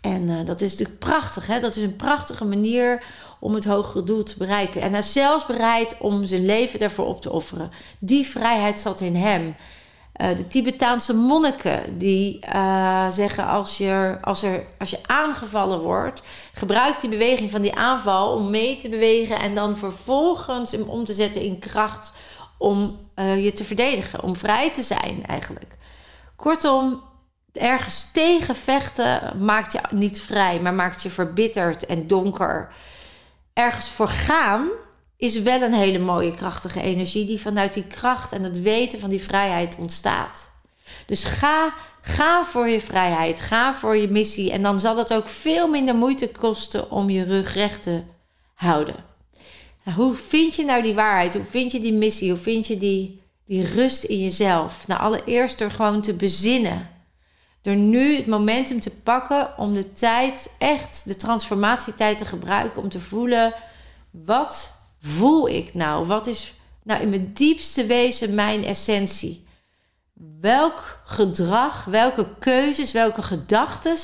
En 0.00 0.28
uh, 0.28 0.44
dat 0.44 0.60
is 0.60 0.70
natuurlijk 0.70 0.98
prachtig. 0.98 1.46
Hè? 1.46 1.60
Dat 1.60 1.76
is 1.76 1.82
een 1.82 1.96
prachtige 1.96 2.44
manier 2.44 3.02
om 3.40 3.54
het 3.54 3.64
hogere 3.64 4.04
doel 4.04 4.22
te 4.22 4.34
bereiken. 4.38 4.80
En 4.80 4.90
hij 4.90 4.98
is 4.98 5.12
zelfs 5.12 5.46
bereid 5.46 5.96
om 5.98 6.24
zijn 6.24 6.44
leven 6.44 6.78
daarvoor 6.78 7.06
op 7.06 7.22
te 7.22 7.32
offeren. 7.32 7.70
Die 7.98 8.26
vrijheid 8.26 8.78
zat 8.78 9.00
in 9.00 9.16
hem. 9.16 9.54
Uh, 10.20 10.36
de 10.36 10.48
Tibetaanse 10.48 11.14
monniken 11.14 11.98
die 11.98 12.46
uh, 12.54 13.10
zeggen 13.10 13.46
als 13.46 13.78
je, 13.78 14.18
als, 14.20 14.42
er, 14.42 14.64
als 14.78 14.90
je 14.90 14.98
aangevallen 15.06 15.80
wordt, 15.80 16.22
gebruik 16.52 17.00
die 17.00 17.10
beweging 17.10 17.50
van 17.50 17.62
die 17.62 17.74
aanval 17.74 18.34
om 18.34 18.50
mee 18.50 18.76
te 18.76 18.88
bewegen 18.88 19.38
en 19.38 19.54
dan 19.54 19.76
vervolgens 19.76 20.72
hem 20.72 20.82
om 20.82 21.04
te 21.04 21.14
zetten 21.14 21.42
in 21.42 21.58
kracht 21.58 22.12
om 22.58 22.98
eh, 23.14 23.44
je 23.44 23.52
te 23.52 23.64
verdedigen, 23.64 24.22
om 24.22 24.36
vrij 24.36 24.72
te 24.72 24.82
zijn 24.82 25.26
eigenlijk. 25.26 25.76
Kortom, 26.36 27.02
ergens 27.52 28.12
tegen 28.12 28.56
vechten 28.56 29.36
maakt 29.44 29.72
je 29.72 29.80
niet 29.90 30.20
vrij, 30.20 30.60
maar 30.60 30.74
maakt 30.74 31.02
je 31.02 31.10
verbitterd 31.10 31.86
en 31.86 32.06
donker. 32.06 32.68
Ergens 33.52 33.88
voor 33.88 34.08
gaan 34.08 34.68
is 35.16 35.40
wel 35.40 35.62
een 35.62 35.72
hele 35.72 35.98
mooie 35.98 36.34
krachtige 36.34 36.82
energie 36.82 37.26
die 37.26 37.40
vanuit 37.40 37.74
die 37.74 37.86
kracht 37.86 38.32
en 38.32 38.42
het 38.42 38.60
weten 38.60 39.00
van 39.00 39.10
die 39.10 39.22
vrijheid 39.22 39.76
ontstaat. 39.78 40.50
Dus 41.06 41.24
ga, 41.24 41.74
ga 42.00 42.44
voor 42.44 42.68
je 42.68 42.80
vrijheid, 42.80 43.40
ga 43.40 43.74
voor 43.74 43.96
je 43.96 44.08
missie 44.08 44.52
en 44.52 44.62
dan 44.62 44.80
zal 44.80 44.96
het 44.96 45.12
ook 45.12 45.28
veel 45.28 45.68
minder 45.68 45.94
moeite 45.94 46.28
kosten 46.28 46.90
om 46.90 47.10
je 47.10 47.24
rug 47.24 47.54
recht 47.54 47.82
te 47.82 48.02
houden. 48.54 49.08
Hoe 49.94 50.14
vind 50.14 50.54
je 50.54 50.64
nou 50.64 50.82
die 50.82 50.94
waarheid? 50.94 51.34
Hoe 51.34 51.44
vind 51.50 51.72
je 51.72 51.80
die 51.80 51.92
missie? 51.92 52.30
Hoe 52.30 52.40
vind 52.40 52.66
je 52.66 52.78
die, 52.78 53.22
die 53.44 53.64
rust 53.64 54.04
in 54.04 54.18
jezelf? 54.18 54.86
Nou, 54.86 55.00
allereerst 55.00 55.58
door 55.58 55.70
gewoon 55.70 56.00
te 56.00 56.14
bezinnen. 56.14 56.88
Door 57.62 57.74
nu 57.74 58.16
het 58.16 58.26
momentum 58.26 58.80
te 58.80 58.90
pakken 58.90 59.58
om 59.58 59.74
de 59.74 59.92
tijd, 59.92 60.54
echt 60.58 61.02
de 61.04 61.16
transformatietijd 61.16 62.18
te 62.18 62.24
gebruiken 62.24 62.82
om 62.82 62.88
te 62.88 63.00
voelen: 63.00 63.54
wat 64.10 64.76
voel 65.00 65.48
ik 65.48 65.74
nou? 65.74 66.06
Wat 66.06 66.26
is 66.26 66.54
nou 66.82 67.02
in 67.02 67.08
mijn 67.08 67.32
diepste 67.32 67.86
wezen 67.86 68.34
mijn 68.34 68.64
essentie? 68.64 69.48
Welk 70.40 71.00
gedrag, 71.04 71.84
welke 71.84 72.26
keuzes, 72.38 72.92
welke 72.92 73.22
gedachten 73.22 73.96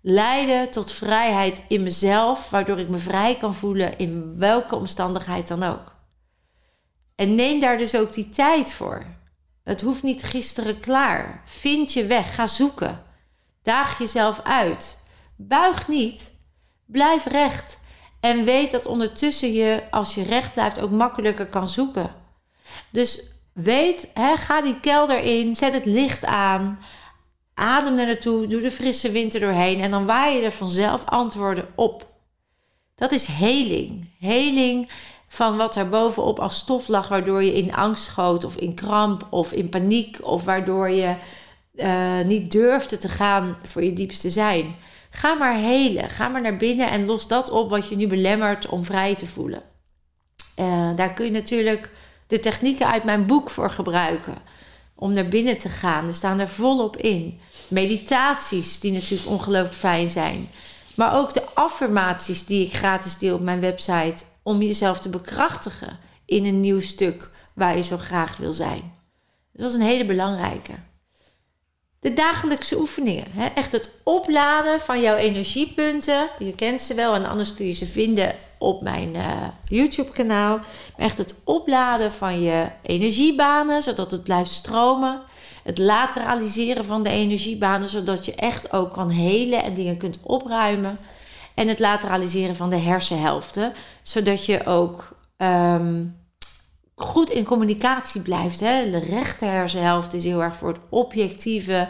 leiden 0.00 0.70
tot 0.70 0.92
vrijheid 0.92 1.62
in 1.68 1.82
mezelf, 1.82 2.50
waardoor 2.50 2.78
ik 2.78 2.88
me 2.88 2.98
vrij 2.98 3.36
kan 3.36 3.54
voelen 3.54 3.98
in 3.98 4.38
welke 4.38 4.76
omstandigheid 4.76 5.48
dan 5.48 5.62
ook? 5.62 5.96
En 7.14 7.34
neem 7.34 7.60
daar 7.60 7.78
dus 7.78 7.94
ook 7.94 8.12
die 8.12 8.30
tijd 8.30 8.72
voor. 8.72 9.17
Het 9.68 9.80
hoeft 9.80 10.02
niet 10.02 10.22
gisteren 10.22 10.80
klaar. 10.80 11.42
Vind 11.44 11.92
je 11.92 12.06
weg, 12.06 12.34
ga 12.34 12.46
zoeken. 12.46 13.04
Daag 13.62 13.98
jezelf 13.98 14.40
uit. 14.42 15.04
Buig 15.36 15.88
niet. 15.88 16.34
Blijf 16.86 17.24
recht. 17.24 17.78
En 18.20 18.44
weet 18.44 18.70
dat 18.70 18.86
ondertussen 18.86 19.52
je, 19.52 19.82
als 19.90 20.14
je 20.14 20.22
recht 20.22 20.52
blijft, 20.52 20.80
ook 20.80 20.90
makkelijker 20.90 21.46
kan 21.46 21.68
zoeken. 21.68 22.14
Dus 22.90 23.32
weet, 23.52 24.10
hè, 24.14 24.36
ga 24.36 24.62
die 24.62 24.80
kelder 24.80 25.18
in, 25.18 25.56
zet 25.56 25.72
het 25.72 25.84
licht 25.84 26.24
aan. 26.24 26.78
Adem 27.54 27.98
er 27.98 28.06
naartoe, 28.06 28.46
doe 28.46 28.60
de 28.60 28.70
frisse 28.70 29.10
winter 29.10 29.40
doorheen. 29.40 29.80
En 29.80 29.90
dan 29.90 30.06
waai 30.06 30.36
je 30.36 30.44
er 30.44 30.52
vanzelf 30.52 31.04
antwoorden 31.04 31.68
op. 31.74 32.06
Dat 32.94 33.12
is 33.12 33.26
heling. 33.26 34.10
Heling 34.18 34.90
van 35.28 35.56
wat 35.56 35.76
er 35.76 35.88
bovenop 35.88 36.40
als 36.40 36.56
stof 36.56 36.88
lag, 36.88 37.08
waardoor 37.08 37.42
je 37.42 37.54
in 37.54 37.74
angst 37.74 38.04
schoot, 38.04 38.44
of 38.44 38.56
in 38.56 38.74
kramp, 38.74 39.26
of 39.30 39.52
in 39.52 39.68
paniek, 39.68 40.18
of 40.22 40.44
waardoor 40.44 40.90
je 40.90 41.14
uh, 41.74 42.20
niet 42.24 42.50
durfde 42.50 42.98
te 42.98 43.08
gaan 43.08 43.56
voor 43.62 43.84
je 43.84 43.92
diepste 43.92 44.30
zijn. 44.30 44.74
Ga 45.10 45.34
maar 45.34 45.54
helen. 45.54 46.10
Ga 46.10 46.28
maar 46.28 46.42
naar 46.42 46.56
binnen 46.56 46.90
en 46.90 47.06
los 47.06 47.28
dat 47.28 47.50
op 47.50 47.70
wat 47.70 47.88
je 47.88 47.96
nu 47.96 48.06
belemmert 48.06 48.68
om 48.68 48.84
vrij 48.84 49.14
te 49.14 49.26
voelen. 49.26 49.62
Uh, 50.58 50.90
daar 50.96 51.12
kun 51.12 51.24
je 51.24 51.30
natuurlijk 51.30 51.90
de 52.26 52.40
technieken 52.40 52.90
uit 52.90 53.04
mijn 53.04 53.26
boek 53.26 53.50
voor 53.50 53.70
gebruiken. 53.70 54.34
Om 54.94 55.12
naar 55.12 55.28
binnen 55.28 55.58
te 55.58 55.68
gaan. 55.68 56.06
Er 56.06 56.14
staan 56.14 56.38
er 56.38 56.48
volop 56.48 56.96
in. 56.96 57.40
Meditaties, 57.68 58.80
die 58.80 58.92
natuurlijk 58.92 59.28
ongelooflijk 59.28 59.74
fijn 59.74 60.10
zijn. 60.10 60.50
Maar 60.94 61.14
ook 61.14 61.32
de 61.32 61.44
affirmaties 61.54 62.44
die 62.44 62.66
ik 62.66 62.74
gratis 62.74 63.18
deel 63.18 63.34
op 63.34 63.40
mijn 63.40 63.60
website. 63.60 64.24
Om 64.48 64.62
jezelf 64.62 65.00
te 65.00 65.08
bekrachtigen 65.08 65.98
in 66.24 66.44
een 66.44 66.60
nieuw 66.60 66.80
stuk 66.80 67.30
waar 67.54 67.76
je 67.76 67.82
zo 67.82 67.96
graag 67.96 68.36
wil 68.36 68.52
zijn. 68.52 68.92
Dus 69.52 69.62
dat 69.62 69.70
is 69.70 69.76
een 69.76 69.82
hele 69.82 70.06
belangrijke 70.06 70.72
de 72.00 72.12
dagelijkse 72.12 72.78
oefeningen. 72.78 73.26
Hè? 73.30 73.46
Echt 73.46 73.72
het 73.72 73.90
opladen 74.02 74.80
van 74.80 75.00
jouw 75.00 75.16
energiepunten. 75.16 76.28
Je 76.38 76.54
kent 76.54 76.80
ze 76.80 76.94
wel 76.94 77.14
en 77.14 77.26
anders 77.26 77.54
kun 77.54 77.66
je 77.66 77.72
ze 77.72 77.86
vinden 77.86 78.34
op 78.58 78.82
mijn 78.82 79.14
uh, 79.14 79.48
YouTube-kanaal. 79.64 80.60
Echt 80.96 81.18
het 81.18 81.34
opladen 81.44 82.12
van 82.12 82.42
je 82.42 82.66
energiebanen, 82.82 83.82
zodat 83.82 84.10
het 84.10 84.22
blijft 84.22 84.50
stromen. 84.50 85.20
Het 85.62 85.78
lateraliseren 85.78 86.84
van 86.84 87.02
de 87.02 87.10
energiebanen, 87.10 87.88
zodat 87.88 88.24
je 88.24 88.34
echt 88.34 88.72
ook 88.72 88.92
kan 88.92 89.10
helen 89.10 89.62
en 89.62 89.74
dingen 89.74 89.96
kunt 89.96 90.18
opruimen. 90.22 90.98
En 91.58 91.68
het 91.68 91.78
lateraliseren 91.78 92.56
van 92.56 92.70
de 92.70 92.76
hersenhelften, 92.76 93.72
zodat 94.02 94.44
je 94.44 94.66
ook 94.66 95.16
ehm, 95.36 96.04
goed 96.94 97.30
in 97.30 97.44
communicatie 97.44 98.20
blijft. 98.20 98.60
Hè? 98.60 98.90
De 98.90 98.98
rechter 98.98 99.48
hersenhelft 99.48 100.14
is 100.14 100.24
heel 100.24 100.42
erg 100.42 100.56
voor 100.56 100.68
het 100.68 100.80
objectieve, 100.88 101.88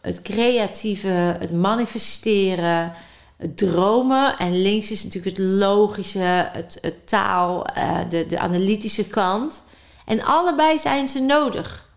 het 0.00 0.22
creatieve, 0.22 1.36
het 1.38 1.52
manifesteren, 1.52 2.92
het 3.36 3.56
dromen. 3.56 4.36
En 4.36 4.62
links 4.62 4.90
is 4.90 5.04
natuurlijk 5.04 5.36
het 5.36 5.46
logische, 5.46 6.50
het, 6.52 6.80
taal, 7.04 7.66
uh, 7.76 7.98
de, 8.08 8.26
de 8.26 8.38
analytische 8.38 9.08
kant. 9.08 9.62
En 10.04 10.22
allebei 10.22 10.78
zijn 10.78 11.08
ze 11.08 11.20
nodig. 11.20 11.88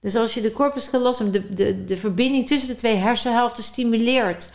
Dus 0.00 0.16
als 0.16 0.34
je 0.34 0.40
de 0.40 0.52
corpus 0.52 0.90
callosum, 0.90 1.30
de, 1.30 1.54
de, 1.54 1.84
de 1.84 1.96
verbinding 1.96 2.46
tussen 2.46 2.68
de 2.68 2.74
twee 2.74 2.96
hersenhelften 2.96 3.62
stimuleert 3.62 4.50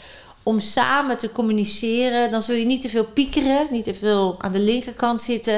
om 0.47 0.59
samen 0.59 1.17
te 1.17 1.31
communiceren, 1.31 2.31
dan 2.31 2.41
zul 2.41 2.55
je 2.55 2.65
niet 2.65 2.81
te 2.81 2.89
veel 2.89 3.05
piekeren, 3.05 3.67
niet 3.69 3.83
te 3.83 3.93
veel 3.93 4.35
aan 4.39 4.51
de 4.51 4.59
linkerkant 4.59 5.21
zitten 5.21 5.53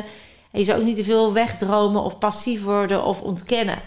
en 0.52 0.60
je 0.60 0.64
zou 0.66 0.80
ook 0.80 0.86
niet 0.86 0.96
te 0.96 1.04
veel 1.04 1.34
wegdromen 1.34 2.04
of 2.04 2.18
passief 2.18 2.64
worden 2.64 3.04
of 3.04 3.22
ontkennen. 3.22 3.80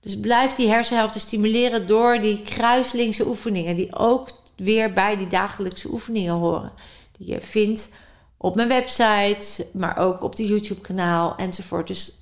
Dus 0.00 0.20
blijf 0.20 0.52
die 0.52 0.68
hersenhelften 0.68 1.20
stimuleren 1.20 1.86
door 1.86 2.20
die 2.20 2.42
kruislinkse 2.42 3.26
oefeningen, 3.26 3.76
die 3.76 3.94
ook 3.94 4.30
weer 4.56 4.92
bij 4.92 5.16
die 5.16 5.26
dagelijkse 5.26 5.88
oefeningen 5.90 6.34
horen. 6.34 6.72
Die 7.18 7.28
je 7.28 7.40
vindt 7.40 7.88
op 8.36 8.54
mijn 8.54 8.68
website, 8.68 9.66
maar 9.72 9.96
ook 9.96 10.22
op 10.22 10.36
de 10.36 10.46
YouTube-kanaal 10.46 11.36
enzovoort. 11.36 11.86
Dus 11.86 12.12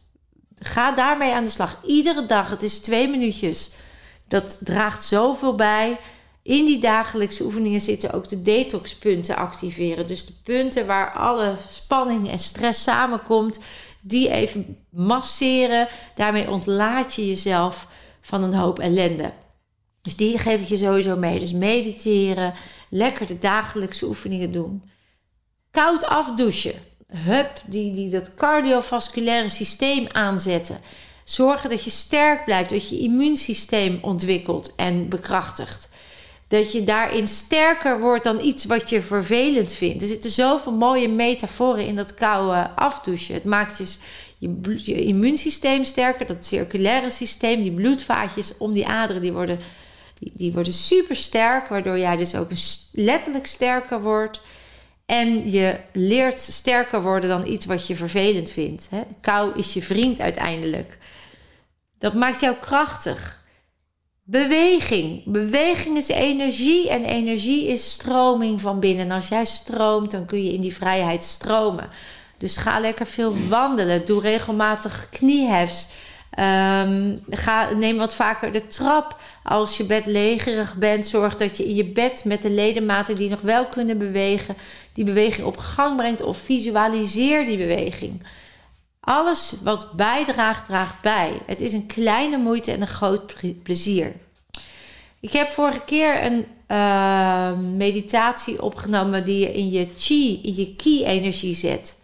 ga 0.59 0.93
daarmee 0.93 1.33
aan 1.33 1.45
de 1.45 1.51
slag. 1.51 1.79
Iedere 1.87 2.27
dag, 2.27 2.51
het 2.51 2.63
is 2.63 2.79
twee 2.79 3.09
minuutjes. 3.09 3.71
Dat 4.29 4.59
draagt 4.61 5.05
zoveel 5.05 5.55
bij. 5.55 5.99
In 6.43 6.67
die 6.67 6.81
dagelijkse 6.81 7.45
oefeningen 7.45 7.81
zitten 7.81 8.13
ook 8.13 8.29
de 8.29 8.43
detoxpunten 8.43 9.37
activeren. 9.37 10.07
Dus 10.07 10.27
de 10.27 10.33
punten 10.45 10.87
waar 10.87 11.13
alle 11.13 11.55
spanning 11.69 12.29
en 12.29 12.39
stress 12.39 12.83
samenkomt, 12.83 13.59
die 14.01 14.31
even 14.31 14.77
masseren. 14.91 15.89
Daarmee 16.15 16.51
ontlaat 16.51 17.15
je 17.15 17.27
jezelf 17.27 17.87
van 18.21 18.43
een 18.43 18.55
hoop 18.55 18.79
ellende. 18.79 19.33
Dus 20.03 20.17
die 20.17 20.39
geef 20.39 20.61
ik 20.61 20.67
je 20.67 20.77
sowieso 20.77 21.17
mee. 21.17 21.39
Dus 21.39 21.53
mediteren, 21.53 22.55
lekker 22.91 23.27
de 23.27 23.39
dagelijkse 23.39 24.07
oefeningen 24.07 24.53
doen. 24.53 24.83
Koud 25.71 26.05
afdouchen. 26.05 26.75
Hup, 27.07 27.51
die, 27.67 27.95
die 27.95 28.11
dat 28.11 28.35
cardiovasculaire 28.35 29.49
systeem 29.49 30.07
aanzetten. 30.13 30.81
Zorgen 31.25 31.71
dat 31.71 31.85
je 31.85 31.91
sterk 31.91 32.45
blijft, 32.45 32.71
dat 32.71 32.89
je 32.89 32.99
immuunsysteem 32.99 33.99
ontwikkelt 34.03 34.75
en 34.77 35.09
bekrachtigt 35.09 35.90
dat 36.51 36.73
je 36.73 36.85
daarin 36.85 37.27
sterker 37.27 38.01
wordt 38.01 38.25
dan 38.25 38.41
iets 38.41 38.65
wat 38.65 38.91
je 38.91 39.01
vervelend 39.01 39.73
vindt. 39.73 40.03
Er 40.03 40.09
zitten 40.09 40.31
zoveel 40.31 40.73
mooie 40.73 41.09
metaforen 41.09 41.87
in 41.87 41.97
dat 41.97 42.15
koude 42.15 42.71
afdouchen. 42.71 43.35
Het 43.35 43.45
maakt 43.45 43.79
je, 43.79 43.87
je, 44.39 44.81
je 44.85 45.05
immuunsysteem 45.05 45.85
sterker, 45.85 46.27
dat 46.27 46.47
circulaire 46.47 47.11
systeem, 47.11 47.63
die 47.63 47.73
bloedvaatjes 47.73 48.57
om 48.59 48.73
die 48.73 48.87
aderen, 48.87 49.23
die 49.23 49.33
worden, 49.33 49.59
die, 50.19 50.33
die 50.35 50.53
worden 50.53 50.73
super 50.73 51.17
sterk, 51.17 51.69
waardoor 51.69 51.99
jij 51.99 52.17
dus 52.17 52.35
ook 52.35 52.51
letterlijk 52.93 53.47
sterker 53.47 54.01
wordt. 54.01 54.41
En 55.07 55.51
je 55.51 55.77
leert 55.93 56.41
sterker 56.41 57.03
worden 57.03 57.29
dan 57.29 57.47
iets 57.47 57.67
wat 57.67 57.87
je 57.87 57.97
vervelend 57.97 58.51
vindt. 58.51 58.89
Hè? 58.91 59.01
Kou 59.21 59.59
is 59.59 59.73
je 59.73 59.83
vriend 59.83 60.21
uiteindelijk. 60.21 60.99
Dat 61.99 62.15
maakt 62.15 62.41
jou 62.41 62.57
krachtig. 62.61 63.40
Beweging. 64.31 65.23
Beweging 65.25 65.97
is 65.97 66.09
energie 66.09 66.89
en 66.89 67.05
energie 67.05 67.67
is 67.67 67.93
stroming 67.93 68.61
van 68.61 68.81
binnen. 68.81 69.05
En 69.05 69.11
als 69.11 69.29
jij 69.29 69.45
stroomt, 69.45 70.11
dan 70.11 70.27
kun 70.27 70.45
je 70.45 70.53
in 70.53 70.61
die 70.61 70.75
vrijheid 70.75 71.23
stromen. 71.23 71.89
Dus 72.39 72.57
ga 72.57 72.81
lekker 72.81 73.07
veel 73.07 73.35
wandelen. 73.49 74.07
Doe 74.07 74.21
regelmatig 74.21 75.09
kniehefs. 75.11 75.89
Um, 76.39 77.21
ga, 77.31 77.73
neem 77.75 77.97
wat 77.97 78.15
vaker 78.15 78.53
de 78.53 78.67
trap. 78.67 79.21
Als 79.43 79.77
je 79.77 79.85
bed 79.85 80.07
legerig 80.07 80.75
bent, 80.75 81.07
zorg 81.07 81.37
dat 81.37 81.57
je 81.57 81.65
in 81.65 81.75
je 81.75 81.85
bed 81.85 82.25
met 82.25 82.43
de 82.43 82.51
ledematen 82.51 83.17
die 83.17 83.31
nog 83.31 83.41
wel 83.41 83.67
kunnen 83.67 83.99
bewegen, 83.99 84.57
die 84.93 85.05
beweging 85.05 85.47
op 85.47 85.57
gang 85.57 85.97
brengt 85.97 86.23
of 86.23 86.39
visualiseer 86.39 87.47
die 87.47 87.59
beweging. 87.59 88.23
Alles 89.01 89.55
wat 89.63 89.93
bijdraagt, 89.93 90.67
draagt 90.67 91.01
bij. 91.01 91.41
Het 91.47 91.61
is 91.61 91.73
een 91.73 91.87
kleine 91.87 92.39
moeite 92.39 92.73
en 92.73 92.81
een 92.81 92.87
groot 92.87 93.35
plezier. 93.63 94.17
Ik 95.21 95.33
heb 95.33 95.51
vorige 95.51 95.85
keer 95.85 96.25
een 96.25 96.47
uh, 96.69 97.59
meditatie 97.59 98.63
opgenomen 98.63 99.25
die 99.25 99.39
je 99.39 99.53
in 99.53 99.71
je 99.71 99.89
chi, 99.97 100.43
in 100.43 100.55
je 100.55 100.77
ki-energie 100.77 101.55
zet. 101.55 101.99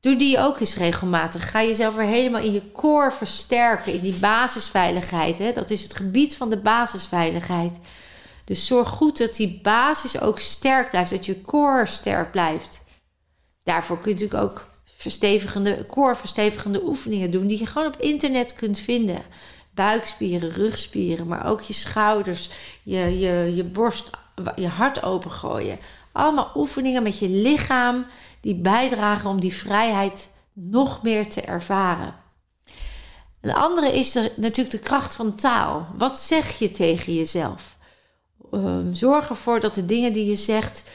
Doe 0.00 0.16
die 0.16 0.38
ook 0.38 0.60
eens 0.60 0.76
regelmatig. 0.76 1.50
Ga 1.50 1.62
jezelf 1.62 1.94
weer 1.94 2.06
helemaal 2.06 2.42
in 2.42 2.52
je 2.52 2.72
core 2.72 3.10
versterken, 3.10 3.92
in 3.92 4.00
die 4.00 4.14
basisveiligheid. 4.14 5.38
Hè? 5.38 5.52
Dat 5.52 5.70
is 5.70 5.82
het 5.82 5.96
gebied 5.96 6.36
van 6.36 6.50
de 6.50 6.60
basisveiligheid. 6.60 7.78
Dus 8.44 8.66
zorg 8.66 8.88
goed 8.88 9.18
dat 9.18 9.34
die 9.34 9.60
basis 9.62 10.20
ook 10.20 10.38
sterk 10.38 10.90
blijft, 10.90 11.10
dat 11.10 11.26
je 11.26 11.42
core 11.42 11.86
sterk 11.86 12.30
blijft. 12.30 12.82
Daarvoor 13.62 13.98
kun 13.98 14.16
je 14.16 14.20
natuurlijk 14.20 14.50
ook 14.50 14.69
verstevigende, 15.00 15.86
core 15.86 16.16
verstevigende 16.16 16.82
oefeningen 16.82 17.30
doen 17.30 17.46
die 17.46 17.58
je 17.58 17.66
gewoon 17.66 17.86
op 17.86 18.00
internet 18.00 18.54
kunt 18.54 18.78
vinden. 18.78 19.22
Buikspieren, 19.74 20.50
rugspieren, 20.50 21.26
maar 21.26 21.46
ook 21.46 21.60
je 21.60 21.72
schouders, 21.72 22.50
je, 22.82 23.18
je, 23.18 23.52
je 23.54 23.64
borst, 23.64 24.10
je 24.56 24.68
hart 24.68 25.02
opengooien. 25.02 25.78
Allemaal 26.12 26.52
oefeningen 26.54 27.02
met 27.02 27.18
je 27.18 27.28
lichaam 27.28 28.06
die 28.40 28.54
bijdragen 28.54 29.30
om 29.30 29.40
die 29.40 29.54
vrijheid 29.54 30.30
nog 30.52 31.02
meer 31.02 31.28
te 31.28 31.40
ervaren. 31.40 32.14
Een 33.40 33.54
andere 33.54 33.98
is 33.98 34.14
natuurlijk 34.14 34.70
de 34.70 34.78
kracht 34.78 35.14
van 35.14 35.34
taal. 35.34 35.86
Wat 35.96 36.18
zeg 36.18 36.58
je 36.58 36.70
tegen 36.70 37.14
jezelf? 37.14 37.76
Ehm, 38.52 38.92
zorg 38.92 39.28
ervoor 39.28 39.60
dat 39.60 39.74
de 39.74 39.86
dingen 39.86 40.12
die 40.12 40.26
je 40.26 40.36
zegt 40.36 40.90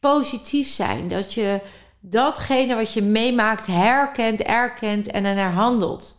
positief 0.00 0.68
zijn. 0.68 1.08
Dat 1.08 1.34
je 1.34 1.60
datgene 2.00 2.74
wat 2.74 2.92
je 2.92 3.02
meemaakt 3.02 3.66
herkent, 3.66 4.42
erkent 4.42 5.06
en 5.06 5.24
er 5.24 5.50
handelt. 5.50 6.16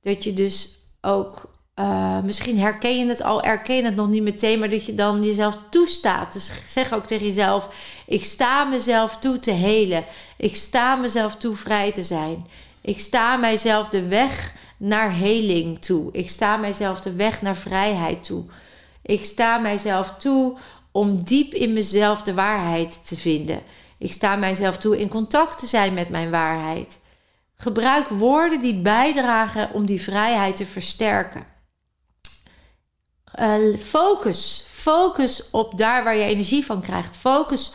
Dat 0.00 0.24
je 0.24 0.32
dus 0.32 0.78
ook, 1.00 1.50
uh, 1.76 2.20
misschien 2.20 2.58
herken 2.58 2.98
je 2.98 3.06
het 3.06 3.22
al, 3.22 3.42
erken 3.42 3.74
je 3.74 3.84
het 3.84 3.96
nog 3.96 4.08
niet 4.08 4.22
meteen, 4.22 4.58
maar 4.58 4.70
dat 4.70 4.86
je 4.86 4.94
dan 4.94 5.24
jezelf 5.24 5.58
toestaat. 5.70 6.32
Dus 6.32 6.52
zeg 6.66 6.92
ook 6.92 7.04
tegen 7.04 7.26
jezelf: 7.26 7.68
Ik 8.06 8.24
sta 8.24 8.64
mezelf 8.64 9.16
toe 9.16 9.38
te 9.38 9.50
helen. 9.50 10.04
Ik 10.36 10.56
sta 10.56 10.96
mezelf 10.96 11.36
toe 11.36 11.54
vrij 11.54 11.92
te 11.92 12.02
zijn. 12.02 12.46
Ik 12.80 13.00
sta 13.00 13.36
mijzelf 13.36 13.88
de 13.88 14.08
weg 14.08 14.54
naar 14.76 15.12
heling 15.12 15.78
toe. 15.78 16.12
Ik 16.12 16.30
sta 16.30 16.56
mijzelf 16.56 17.00
de 17.00 17.12
weg 17.12 17.42
naar 17.42 17.56
vrijheid 17.56 18.24
toe. 18.24 18.44
Ik 19.02 19.24
sta 19.24 19.58
mijzelf 19.58 20.14
toe 20.18 20.56
om 20.92 21.22
diep 21.24 21.54
in 21.54 21.72
mezelf 21.72 22.22
de 22.22 22.34
waarheid 22.34 23.06
te 23.06 23.16
vinden. 23.16 23.60
Ik 23.98 24.12
sta 24.12 24.36
mijzelf 24.36 24.78
toe 24.78 24.98
in 24.98 25.08
contact 25.08 25.58
te 25.58 25.66
zijn 25.66 25.94
met 25.94 26.08
mijn 26.08 26.30
waarheid. 26.30 27.00
Gebruik 27.54 28.08
woorden 28.08 28.60
die 28.60 28.82
bijdragen 28.82 29.72
om 29.72 29.86
die 29.86 30.02
vrijheid 30.02 30.56
te 30.56 30.66
versterken. 30.66 31.46
Uh, 33.40 33.76
focus. 33.78 34.66
Focus 34.68 35.50
op 35.50 35.78
daar 35.78 36.04
waar 36.04 36.16
je 36.16 36.24
energie 36.24 36.64
van 36.64 36.80
krijgt. 36.80 37.16
Focus 37.16 37.72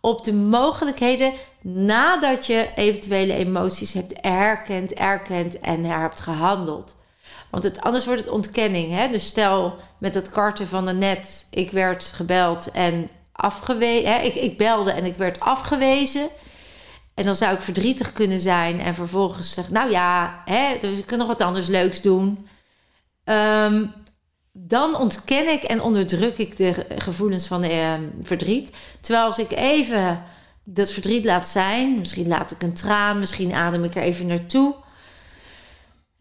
op 0.00 0.24
de 0.24 0.32
mogelijkheden 0.32 1.32
nadat 1.60 2.46
je 2.46 2.70
eventuele 2.74 3.34
emoties 3.34 3.92
hebt 3.92 4.12
erkend, 4.12 4.92
erkend 4.92 5.60
en 5.60 5.84
er 5.84 6.00
hebt 6.00 6.20
gehandeld. 6.20 6.94
Want 7.50 7.64
het, 7.64 7.80
anders 7.80 8.04
wordt 8.04 8.20
het 8.20 8.30
ontkenning. 8.30 8.92
Hè? 8.92 9.08
Dus 9.08 9.26
stel 9.26 9.76
met 9.98 10.14
het 10.14 10.30
karten 10.30 10.66
van 10.66 10.86
de 10.86 10.92
net, 10.92 11.46
ik 11.50 11.70
werd 11.70 12.04
gebeld 12.04 12.70
en 12.70 13.10
afgewezen. 13.34 14.24
Ik, 14.24 14.34
ik 14.34 14.58
belde 14.58 14.90
en 14.90 15.04
ik 15.04 15.16
werd 15.16 15.40
afgewezen. 15.40 16.28
En 17.14 17.24
dan 17.24 17.36
zou 17.36 17.54
ik 17.54 17.60
verdrietig 17.60 18.12
kunnen 18.12 18.40
zijn 18.40 18.80
en 18.80 18.94
vervolgens 18.94 19.52
zeggen: 19.52 19.74
Nou 19.74 19.90
ja, 19.90 20.42
hè, 20.44 20.78
dus 20.80 20.98
ik 20.98 21.06
kan 21.06 21.18
nog 21.18 21.26
wat 21.26 21.42
anders 21.42 21.66
leuks 21.66 22.02
doen. 22.02 22.48
Um, 23.24 23.92
dan 24.52 24.96
ontken 24.96 25.48
ik 25.48 25.62
en 25.62 25.82
onderdruk 25.82 26.38
ik 26.38 26.56
de 26.56 26.86
gevoelens 26.98 27.46
van 27.46 27.64
uh, 27.64 27.94
verdriet. 28.22 28.76
Terwijl 29.00 29.26
als 29.26 29.38
ik 29.38 29.50
even 29.50 30.22
dat 30.64 30.90
verdriet 30.90 31.24
laat 31.24 31.48
zijn, 31.48 31.98
misschien 31.98 32.28
laat 32.28 32.50
ik 32.50 32.62
een 32.62 32.74
traan, 32.74 33.18
misschien 33.18 33.52
adem 33.52 33.84
ik 33.84 33.94
er 33.94 34.02
even 34.02 34.26
naartoe. 34.26 34.74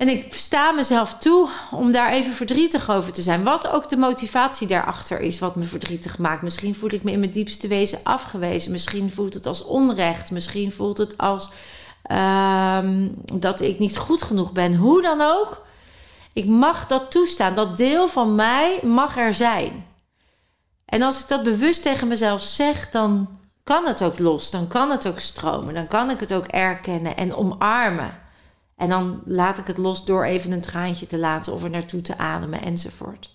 En 0.03 0.09
ik 0.09 0.33
sta 0.33 0.71
mezelf 0.71 1.13
toe 1.13 1.49
om 1.71 1.91
daar 1.91 2.11
even 2.11 2.33
verdrietig 2.33 2.91
over 2.91 3.13
te 3.13 3.21
zijn. 3.21 3.43
Wat 3.43 3.67
ook 3.67 3.89
de 3.89 3.97
motivatie 3.97 4.67
daarachter 4.67 5.19
is, 5.19 5.39
wat 5.39 5.55
me 5.55 5.63
verdrietig 5.63 6.17
maakt. 6.17 6.41
Misschien 6.41 6.75
voel 6.75 6.91
ik 6.91 7.03
me 7.03 7.11
in 7.11 7.19
mijn 7.19 7.31
diepste 7.31 7.67
wezen 7.67 7.99
afgewezen. 8.03 8.71
Misschien 8.71 9.11
voelt 9.11 9.33
het 9.33 9.45
als 9.45 9.63
onrecht. 9.63 10.31
Misschien 10.31 10.71
voelt 10.71 10.97
het 10.97 11.17
als 11.17 11.49
um, 12.11 13.15
dat 13.33 13.61
ik 13.61 13.79
niet 13.79 13.97
goed 13.97 14.21
genoeg 14.21 14.51
ben. 14.51 14.75
Hoe 14.75 15.01
dan 15.01 15.21
ook. 15.21 15.65
Ik 16.33 16.45
mag 16.45 16.87
dat 16.87 17.11
toestaan. 17.11 17.55
Dat 17.55 17.77
deel 17.77 18.07
van 18.07 18.35
mij 18.35 18.79
mag 18.81 19.17
er 19.17 19.33
zijn. 19.33 19.85
En 20.85 21.01
als 21.01 21.19
ik 21.19 21.27
dat 21.27 21.43
bewust 21.43 21.81
tegen 21.81 22.07
mezelf 22.07 22.41
zeg, 22.41 22.89
dan 22.89 23.39
kan 23.63 23.85
het 23.85 24.03
ook 24.03 24.19
los. 24.19 24.51
Dan 24.51 24.67
kan 24.67 24.89
het 24.89 25.07
ook 25.07 25.19
stromen. 25.19 25.73
Dan 25.73 25.87
kan 25.87 26.09
ik 26.09 26.19
het 26.19 26.33
ook 26.33 26.45
erkennen 26.47 27.17
en 27.17 27.35
omarmen. 27.35 28.21
En 28.83 28.89
dan 28.89 29.21
laat 29.25 29.57
ik 29.57 29.67
het 29.67 29.77
los 29.77 30.05
door 30.05 30.25
even 30.25 30.51
een 30.51 30.61
traantje 30.61 31.05
te 31.05 31.17
laten 31.17 31.53
of 31.53 31.63
er 31.63 31.69
naartoe 31.69 32.01
te 32.01 32.17
ademen 32.17 32.61
enzovoort. 32.61 33.29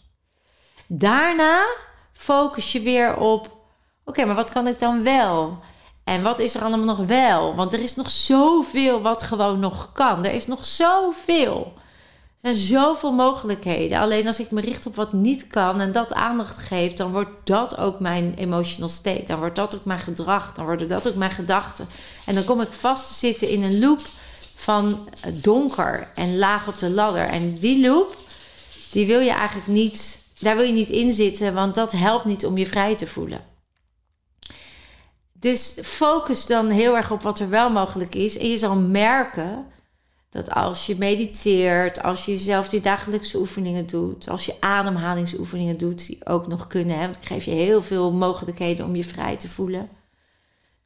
Daarna 0.86 1.66
focus 2.12 2.72
je 2.72 2.80
weer 2.80 3.16
op: 3.16 3.56
oké, 4.04 4.24
maar 4.24 4.34
wat 4.34 4.50
kan 4.50 4.66
ik 4.66 4.78
dan 4.78 5.02
wel? 5.02 5.58
En 6.04 6.22
wat 6.22 6.38
is 6.38 6.54
er 6.54 6.62
allemaal 6.62 6.96
nog 6.96 7.06
wel? 7.06 7.54
Want 7.54 7.72
er 7.72 7.80
is 7.80 7.94
nog 7.94 8.10
zoveel 8.10 9.02
wat 9.02 9.22
gewoon 9.22 9.60
nog 9.60 9.92
kan. 9.92 10.24
Er 10.24 10.32
is 10.32 10.46
nog 10.46 10.64
zoveel. 10.64 11.72
Er 11.76 12.54
zijn 12.54 12.54
zoveel 12.54 13.12
mogelijkheden. 13.12 13.98
Alleen 13.98 14.26
als 14.26 14.40
ik 14.40 14.50
me 14.50 14.60
richt 14.60 14.86
op 14.86 14.96
wat 14.96 15.12
niet 15.12 15.46
kan 15.46 15.80
en 15.80 15.92
dat 15.92 16.12
aandacht 16.12 16.58
geef, 16.58 16.94
dan 16.94 17.12
wordt 17.12 17.46
dat 17.46 17.76
ook 17.76 18.00
mijn 18.00 18.34
emotional 18.34 18.88
state. 18.88 19.24
Dan 19.26 19.38
wordt 19.38 19.56
dat 19.56 19.74
ook 19.74 19.84
mijn 19.84 20.00
gedrag. 20.00 20.54
Dan 20.54 20.64
worden 20.64 20.88
dat 20.88 21.08
ook 21.08 21.14
mijn 21.14 21.30
gedachten. 21.30 21.88
En 22.26 22.34
dan 22.34 22.44
kom 22.44 22.60
ik 22.60 22.72
vast 22.72 23.06
te 23.06 23.14
zitten 23.14 23.48
in 23.48 23.62
een 23.62 23.78
loop 23.78 24.00
van 24.58 25.08
donker 25.42 26.08
en 26.14 26.38
laag 26.38 26.68
op 26.68 26.78
de 26.78 26.90
ladder. 26.90 27.24
En 27.24 27.54
die 27.54 27.80
loop, 27.80 28.16
die 28.90 29.06
wil 29.06 29.20
je 29.20 29.30
eigenlijk 29.30 29.66
niet, 29.66 30.22
daar 30.38 30.56
wil 30.56 30.64
je 30.64 30.72
niet 30.72 30.88
in 30.88 31.10
zitten, 31.10 31.54
want 31.54 31.74
dat 31.74 31.92
helpt 31.92 32.24
niet 32.24 32.46
om 32.46 32.58
je 32.58 32.66
vrij 32.66 32.96
te 32.96 33.06
voelen. 33.06 33.40
Dus 35.32 35.78
focus 35.82 36.46
dan 36.46 36.68
heel 36.68 36.96
erg 36.96 37.10
op 37.10 37.22
wat 37.22 37.38
er 37.38 37.48
wel 37.48 37.70
mogelijk 37.70 38.14
is. 38.14 38.38
En 38.38 38.48
je 38.48 38.58
zal 38.58 38.76
merken 38.76 39.66
dat 40.30 40.50
als 40.50 40.86
je 40.86 40.96
mediteert, 40.98 42.02
als 42.02 42.24
je 42.24 42.38
zelf 42.38 42.68
die 42.68 42.80
dagelijkse 42.80 43.38
oefeningen 43.38 43.86
doet, 43.86 44.28
als 44.28 44.46
je 44.46 44.54
ademhalingsoefeningen 44.60 45.78
doet, 45.78 46.06
die 46.06 46.26
ook 46.26 46.46
nog 46.46 46.66
kunnen, 46.66 46.98
want 46.98 47.26
geef 47.26 47.44
je 47.44 47.50
heel 47.50 47.82
veel 47.82 48.12
mogelijkheden 48.12 48.86
om 48.86 48.96
je 48.96 49.04
vrij 49.04 49.36
te 49.36 49.48
voelen 49.48 49.88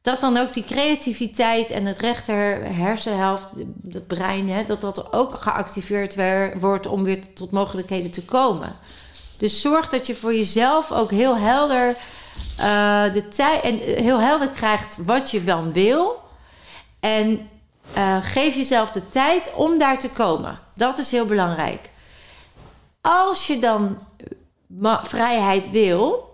dat 0.03 0.19
dan 0.19 0.37
ook 0.37 0.53
die 0.53 0.63
creativiteit 0.63 1.69
en 1.69 1.85
het 1.85 1.99
rechter 1.99 2.65
hersenhelft, 2.75 3.45
het 3.91 4.07
brein, 4.07 4.49
hè, 4.49 4.63
dat 4.63 4.81
dat 4.81 5.13
ook 5.13 5.35
geactiveerd 5.41 6.15
wordt 6.59 6.87
om 6.87 7.03
weer 7.03 7.33
tot 7.33 7.51
mogelijkheden 7.51 8.11
te 8.11 8.25
komen. 8.25 8.75
Dus 9.37 9.61
zorg 9.61 9.89
dat 9.89 10.07
je 10.07 10.15
voor 10.15 10.33
jezelf 10.33 10.91
ook 10.91 11.11
heel 11.11 11.37
helder 11.37 11.87
uh, 12.59 13.13
de 13.13 13.27
tijd 13.27 13.63
en 13.63 13.77
heel 13.77 14.19
helder 14.19 14.47
krijgt 14.47 15.05
wat 15.05 15.31
je 15.31 15.43
dan 15.43 15.71
wil. 15.71 16.21
En 16.99 17.49
uh, 17.97 18.17
geef 18.21 18.55
jezelf 18.55 18.91
de 18.91 19.09
tijd 19.09 19.53
om 19.53 19.77
daar 19.77 19.97
te 19.97 20.09
komen. 20.09 20.59
Dat 20.73 20.97
is 20.97 21.11
heel 21.11 21.25
belangrijk. 21.25 21.89
Als 23.01 23.47
je 23.47 23.59
dan 23.59 23.97
vrijheid 25.03 25.71
wil, 25.71 26.32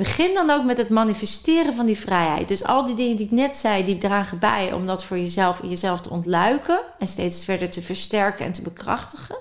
Begin 0.00 0.34
dan 0.34 0.50
ook 0.50 0.64
met 0.64 0.76
het 0.76 0.88
manifesteren 0.88 1.74
van 1.74 1.86
die 1.86 1.98
vrijheid. 1.98 2.48
Dus 2.48 2.64
al 2.64 2.86
die 2.86 2.94
dingen 2.94 3.16
die 3.16 3.26
ik 3.26 3.32
net 3.32 3.56
zei, 3.56 3.84
die 3.84 3.98
dragen 3.98 4.38
bij 4.38 4.72
om 4.72 4.86
dat 4.86 5.04
voor 5.04 5.18
jezelf 5.18 5.60
in 5.60 5.68
jezelf 5.68 6.00
te 6.00 6.10
ontluiken 6.10 6.80
en 6.98 7.08
steeds 7.08 7.44
verder 7.44 7.70
te 7.70 7.82
versterken 7.82 8.44
en 8.44 8.52
te 8.52 8.62
bekrachtigen. 8.62 9.36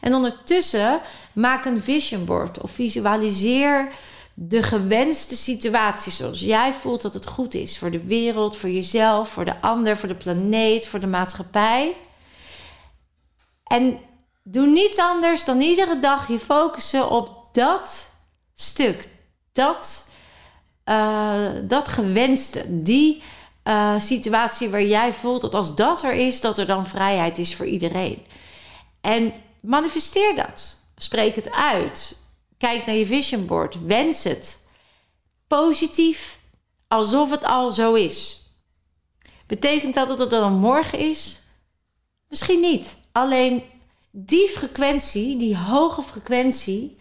En 0.00 0.14
ondertussen 0.14 1.00
maak 1.32 1.64
een 1.64 1.82
vision 1.82 2.24
board 2.24 2.60
of 2.60 2.70
visualiseer 2.70 3.92
de 4.34 4.62
gewenste 4.62 5.36
situatie 5.36 6.12
zoals 6.12 6.40
jij 6.40 6.72
voelt 6.72 7.02
dat 7.02 7.14
het 7.14 7.26
goed 7.26 7.54
is 7.54 7.78
voor 7.78 7.90
de 7.90 8.04
wereld, 8.04 8.56
voor 8.56 8.70
jezelf, 8.70 9.28
voor 9.28 9.44
de 9.44 9.60
ander, 9.60 9.96
voor 9.96 10.08
de 10.08 10.14
planeet, 10.14 10.86
voor 10.86 11.00
de 11.00 11.06
maatschappij. 11.06 11.96
En 13.64 13.98
doe 14.42 14.66
niets 14.66 14.98
anders 14.98 15.44
dan 15.44 15.60
iedere 15.60 15.98
dag 15.98 16.28
je 16.28 16.38
focussen 16.38 17.10
op 17.10 17.48
dat 17.52 18.10
stuk, 18.54 19.16
dat, 19.52 20.10
uh, 20.84 21.48
dat 21.62 21.88
gewenste, 21.88 22.82
die 22.82 23.22
uh, 23.64 24.00
situatie 24.00 24.68
waar 24.68 24.84
jij 24.84 25.12
voelt 25.12 25.40
dat 25.40 25.54
als 25.54 25.74
dat 25.74 26.02
er 26.02 26.12
is, 26.12 26.40
dat 26.40 26.58
er 26.58 26.66
dan 26.66 26.86
vrijheid 26.86 27.38
is 27.38 27.54
voor 27.54 27.66
iedereen. 27.66 28.26
En 29.00 29.34
manifesteer 29.60 30.34
dat. 30.34 30.76
Spreek 30.96 31.34
het 31.34 31.52
uit. 31.52 32.16
Kijk 32.58 32.86
naar 32.86 32.94
je 32.94 33.06
vision 33.06 33.46
board. 33.46 33.86
Wens 33.86 34.24
het. 34.24 34.66
Positief, 35.46 36.38
alsof 36.88 37.30
het 37.30 37.44
al 37.44 37.70
zo 37.70 37.94
is. 37.94 38.42
Betekent 39.46 39.94
dat 39.94 40.08
dat 40.08 40.18
het 40.18 40.30
dan 40.30 40.52
morgen 40.52 40.98
is? 40.98 41.40
Misschien 42.28 42.60
niet. 42.60 42.96
Alleen 43.12 43.62
die 44.10 44.48
frequentie, 44.48 45.38
die 45.38 45.56
hoge 45.56 46.02
frequentie, 46.02 47.00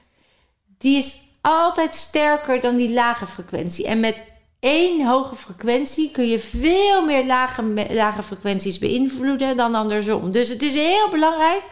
die 0.77 0.97
is 0.97 1.17
altijd 1.41 1.95
sterker 1.95 2.61
dan 2.61 2.77
die 2.77 2.93
lage 2.93 3.27
frequentie. 3.27 3.87
En 3.87 3.99
met 3.99 4.23
één 4.59 5.07
hoge 5.07 5.35
frequentie 5.35 6.11
kun 6.11 6.27
je 6.27 6.39
veel 6.39 7.05
meer 7.05 7.25
lage, 7.25 7.85
lage 7.89 8.23
frequenties 8.23 8.79
beïnvloeden 8.79 9.57
dan 9.57 9.75
andersom. 9.75 10.31
Dus 10.31 10.49
het 10.49 10.61
is 10.61 10.73
heel 10.73 11.09
belangrijk 11.09 11.63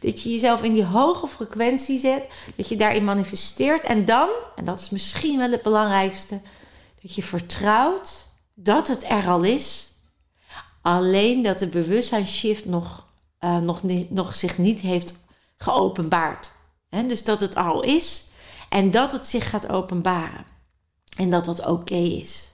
dat 0.00 0.22
je 0.22 0.30
jezelf 0.30 0.62
in 0.62 0.72
die 0.72 0.84
hoge 0.84 1.26
frequentie 1.26 1.98
zet, 1.98 2.26
dat 2.56 2.68
je 2.68 2.76
daarin 2.76 3.04
manifesteert 3.04 3.84
en 3.84 4.04
dan, 4.04 4.28
en 4.56 4.64
dat 4.64 4.80
is 4.80 4.90
misschien 4.90 5.38
wel 5.38 5.50
het 5.50 5.62
belangrijkste, 5.62 6.40
dat 7.02 7.14
je 7.14 7.22
vertrouwt 7.22 8.26
dat 8.54 8.88
het 8.88 9.04
er 9.08 9.28
al 9.28 9.42
is, 9.42 9.90
alleen 10.82 11.42
dat 11.42 11.58
de 11.58 11.66
bewustzijnsshift 11.66 12.64
nog, 12.64 13.06
uh, 13.40 13.58
nog, 13.58 13.82
nog 14.08 14.34
zich 14.34 14.58
niet 14.58 14.80
heeft 14.80 15.14
geopenbaard. 15.56 16.52
dus 17.06 17.24
dat 17.24 17.40
het 17.40 17.56
al 17.56 17.82
is 17.82 18.30
en 18.72 18.90
dat 18.90 19.12
het 19.12 19.26
zich 19.26 19.50
gaat 19.50 19.68
openbaren. 19.68 20.44
En 21.16 21.30
dat 21.30 21.44
dat 21.44 21.66
oké 21.66 21.94
is. 21.94 22.50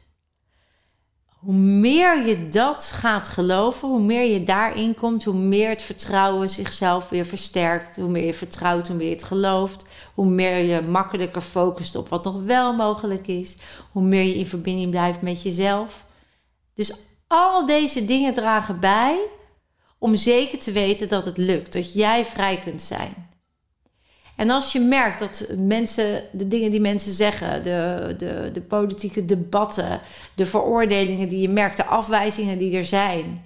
Hoe 1.26 1.54
meer 1.54 2.26
je 2.26 2.48
dat 2.48 2.84
gaat 2.84 3.28
geloven, 3.28 3.88
hoe 3.88 4.02
meer 4.02 4.32
je 4.32 4.42
daarin 4.42 4.94
komt, 4.94 5.24
hoe 5.24 5.34
meer 5.34 5.68
het 5.68 5.82
vertrouwen 5.82 6.50
zichzelf 6.50 7.08
weer 7.08 7.26
versterkt. 7.26 7.96
Hoe 7.96 8.08
meer 8.08 8.24
je 8.24 8.34
vertrouwt, 8.34 8.88
hoe 8.88 8.96
meer 8.96 9.08
je 9.08 9.14
het 9.14 9.24
gelooft. 9.24 9.84
Hoe 10.14 10.26
meer 10.26 10.56
je 10.56 10.82
makkelijker 10.82 11.40
focust 11.40 11.96
op 11.96 12.08
wat 12.08 12.24
nog 12.24 12.42
wel 12.42 12.74
mogelijk 12.74 13.26
is. 13.26 13.56
Hoe 13.92 14.02
meer 14.02 14.22
je 14.22 14.34
in 14.34 14.46
verbinding 14.46 14.90
blijft 14.90 15.22
met 15.22 15.42
jezelf. 15.42 16.04
Dus 16.74 16.94
al 17.26 17.66
deze 17.66 18.04
dingen 18.04 18.34
dragen 18.34 18.80
bij 18.80 19.18
om 19.98 20.16
zeker 20.16 20.58
te 20.58 20.72
weten 20.72 21.08
dat 21.08 21.24
het 21.24 21.36
lukt, 21.36 21.72
dat 21.72 21.92
jij 21.92 22.24
vrij 22.24 22.56
kunt 22.56 22.82
zijn. 22.82 23.27
En 24.38 24.50
als 24.50 24.72
je 24.72 24.80
merkt 24.80 25.18
dat 25.18 25.46
mensen, 25.56 26.22
de 26.32 26.48
dingen 26.48 26.70
die 26.70 26.80
mensen 26.80 27.12
zeggen, 27.12 27.62
de, 27.62 28.14
de, 28.18 28.50
de 28.52 28.60
politieke 28.60 29.24
debatten, 29.24 30.00
de 30.34 30.46
veroordelingen 30.46 31.28
die 31.28 31.40
je 31.40 31.48
merkt, 31.48 31.76
de 31.76 31.84
afwijzingen 31.84 32.58
die 32.58 32.76
er 32.76 32.84
zijn, 32.84 33.44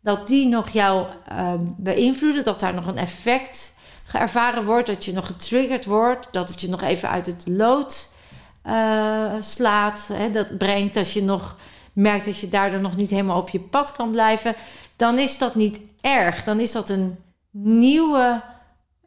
dat 0.00 0.28
die 0.28 0.48
nog 0.48 0.68
jou 0.68 1.06
uh, 1.32 1.52
beïnvloeden, 1.76 2.44
dat 2.44 2.60
daar 2.60 2.74
nog 2.74 2.86
een 2.86 2.98
effect 2.98 3.76
geërvaren 4.04 4.64
wordt, 4.64 4.86
dat 4.86 5.04
je 5.04 5.12
nog 5.12 5.26
getriggerd 5.26 5.84
wordt, 5.84 6.28
dat 6.30 6.48
het 6.48 6.60
je 6.60 6.68
nog 6.68 6.82
even 6.82 7.08
uit 7.08 7.26
het 7.26 7.44
lood 7.46 8.12
uh, 8.66 9.32
slaat, 9.40 10.08
hè, 10.12 10.30
dat 10.30 10.58
brengt 10.58 10.94
dat 10.94 11.12
je 11.12 11.22
nog 11.22 11.56
merkt 11.92 12.24
dat 12.24 12.38
je 12.38 12.48
daardoor 12.48 12.80
nog 12.80 12.96
niet 12.96 13.10
helemaal 13.10 13.40
op 13.40 13.48
je 13.48 13.60
pad 13.60 13.92
kan 13.92 14.10
blijven, 14.10 14.54
dan 14.96 15.18
is 15.18 15.38
dat 15.38 15.54
niet 15.54 15.80
erg. 16.00 16.44
Dan 16.44 16.60
is 16.60 16.72
dat 16.72 16.88
een 16.88 17.16
nieuwe. 17.50 18.42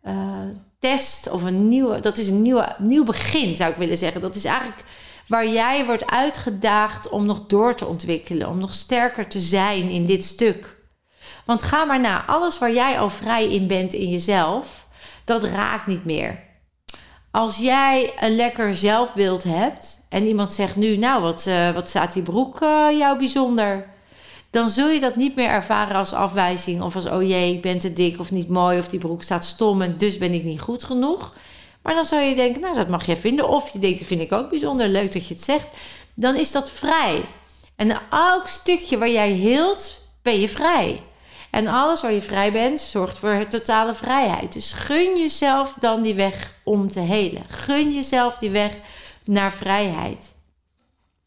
Uh, 0.04 0.40
test 0.80 1.30
of 1.30 1.44
een 1.44 1.68
nieuwe, 1.68 2.00
dat 2.00 2.18
is 2.18 2.28
een 2.28 2.42
nieuwe, 2.42 2.76
nieuw 2.78 3.04
begin 3.04 3.56
zou 3.56 3.72
ik 3.72 3.78
willen 3.78 3.98
zeggen. 3.98 4.22
Dat 4.22 4.36
is 4.36 4.46
eigenlijk 4.46 4.84
waar 5.28 5.48
jij 5.48 5.86
wordt 5.86 6.06
uitgedaagd 6.06 7.10
om 7.10 7.26
nog 7.26 7.46
door 7.48 7.76
te 7.76 7.86
ontwikkelen, 7.86 8.50
om 8.50 8.60
nog 8.60 8.74
sterker 8.74 9.28
te 9.28 9.40
zijn 9.40 9.90
in 9.90 10.06
dit 10.06 10.24
stuk. 10.24 10.76
Want 11.46 11.64
ga 11.64 11.86
maar 11.86 12.00
na, 12.00 12.26
alles 12.26 12.60
waar 12.60 12.74
jij 12.74 13.00
al 13.00 13.10
vrij 13.10 13.52
in 13.52 13.68
bent 13.68 13.94
in 13.94 14.10
jezelf, 14.10 14.88
dat 15.26 15.44
raakt 15.44 15.88
niet 15.88 16.06
meer. 16.06 16.46
Als 17.32 17.58
jij 17.58 18.14
een 18.20 18.36
lekker 18.36 18.76
zelfbeeld 18.76 19.44
hebt 19.44 20.06
en 20.10 20.26
iemand 20.26 20.54
zegt 20.54 20.76
nu, 20.76 20.98
nou, 20.98 21.22
wat, 21.22 21.46
uh, 21.48 21.72
wat 21.72 21.90
staat 21.90 22.14
die 22.14 22.24
broek 22.24 22.62
uh, 22.62 22.88
jou 22.98 23.18
bijzonder? 23.18 23.96
Dan 24.58 24.70
zul 24.70 24.90
je 24.90 25.00
dat 25.00 25.16
niet 25.16 25.36
meer 25.36 25.50
ervaren 25.50 25.96
als 25.96 26.14
afwijzing 26.14 26.82
of 26.82 26.96
als 26.96 27.06
oh 27.06 27.22
jee, 27.22 27.54
ik 27.54 27.62
ben 27.62 27.80
te 27.80 27.94
dik 27.94 28.20
of 28.20 28.32
niet 28.32 28.50
mooi 28.50 28.80
of 28.80 28.88
die 28.88 29.00
broek 29.00 29.24
staat 29.24 29.46
stom 29.46 29.82
en 29.82 29.98
dus 29.98 30.18
ben 30.18 30.34
ik 30.34 30.44
niet 30.44 30.60
goed 30.60 30.84
genoeg. 30.84 31.36
Maar 31.82 31.94
dan 31.94 32.04
zou 32.04 32.22
je 32.22 32.36
denken, 32.36 32.62
nou 32.62 32.76
dat 32.76 32.88
mag 32.88 33.06
jij 33.06 33.18
vinden. 33.18 33.50
Of 33.50 33.70
je 33.70 33.80
denkt, 33.80 34.00
dat 34.00 34.08
vind 34.08 34.22
ik 34.22 34.32
ook 34.32 34.50
bijzonder 34.50 34.88
leuk 34.88 35.12
dat 35.12 35.28
je 35.28 35.34
het 35.34 35.44
zegt. 35.44 35.68
Dan 36.14 36.36
is 36.36 36.52
dat 36.52 36.72
vrij. 36.72 37.26
En 37.76 38.02
elk 38.10 38.48
stukje 38.48 38.98
waar 38.98 39.10
jij 39.10 39.32
hield, 39.32 40.02
ben 40.22 40.40
je 40.40 40.50
vrij. 40.50 41.02
En 41.52 41.68
alles 41.68 42.02
waar 42.02 42.14
je 42.14 42.22
vrij 42.22 42.52
bent, 42.52 42.80
zorgt 42.80 43.18
voor 43.18 43.48
totale 43.50 43.94
vrijheid. 43.94 44.54
Dus 44.54 44.74
gun 44.74 45.18
jezelf 45.18 45.76
dan 45.80 46.02
die 46.02 46.16
weg 46.16 46.54
om 46.64 46.90
te 46.90 47.00
helen. 47.00 47.44
Gun 47.48 47.94
jezelf 47.94 48.38
die 48.38 48.50
weg 48.50 48.80
naar 49.24 49.54
vrijheid. 49.54 50.34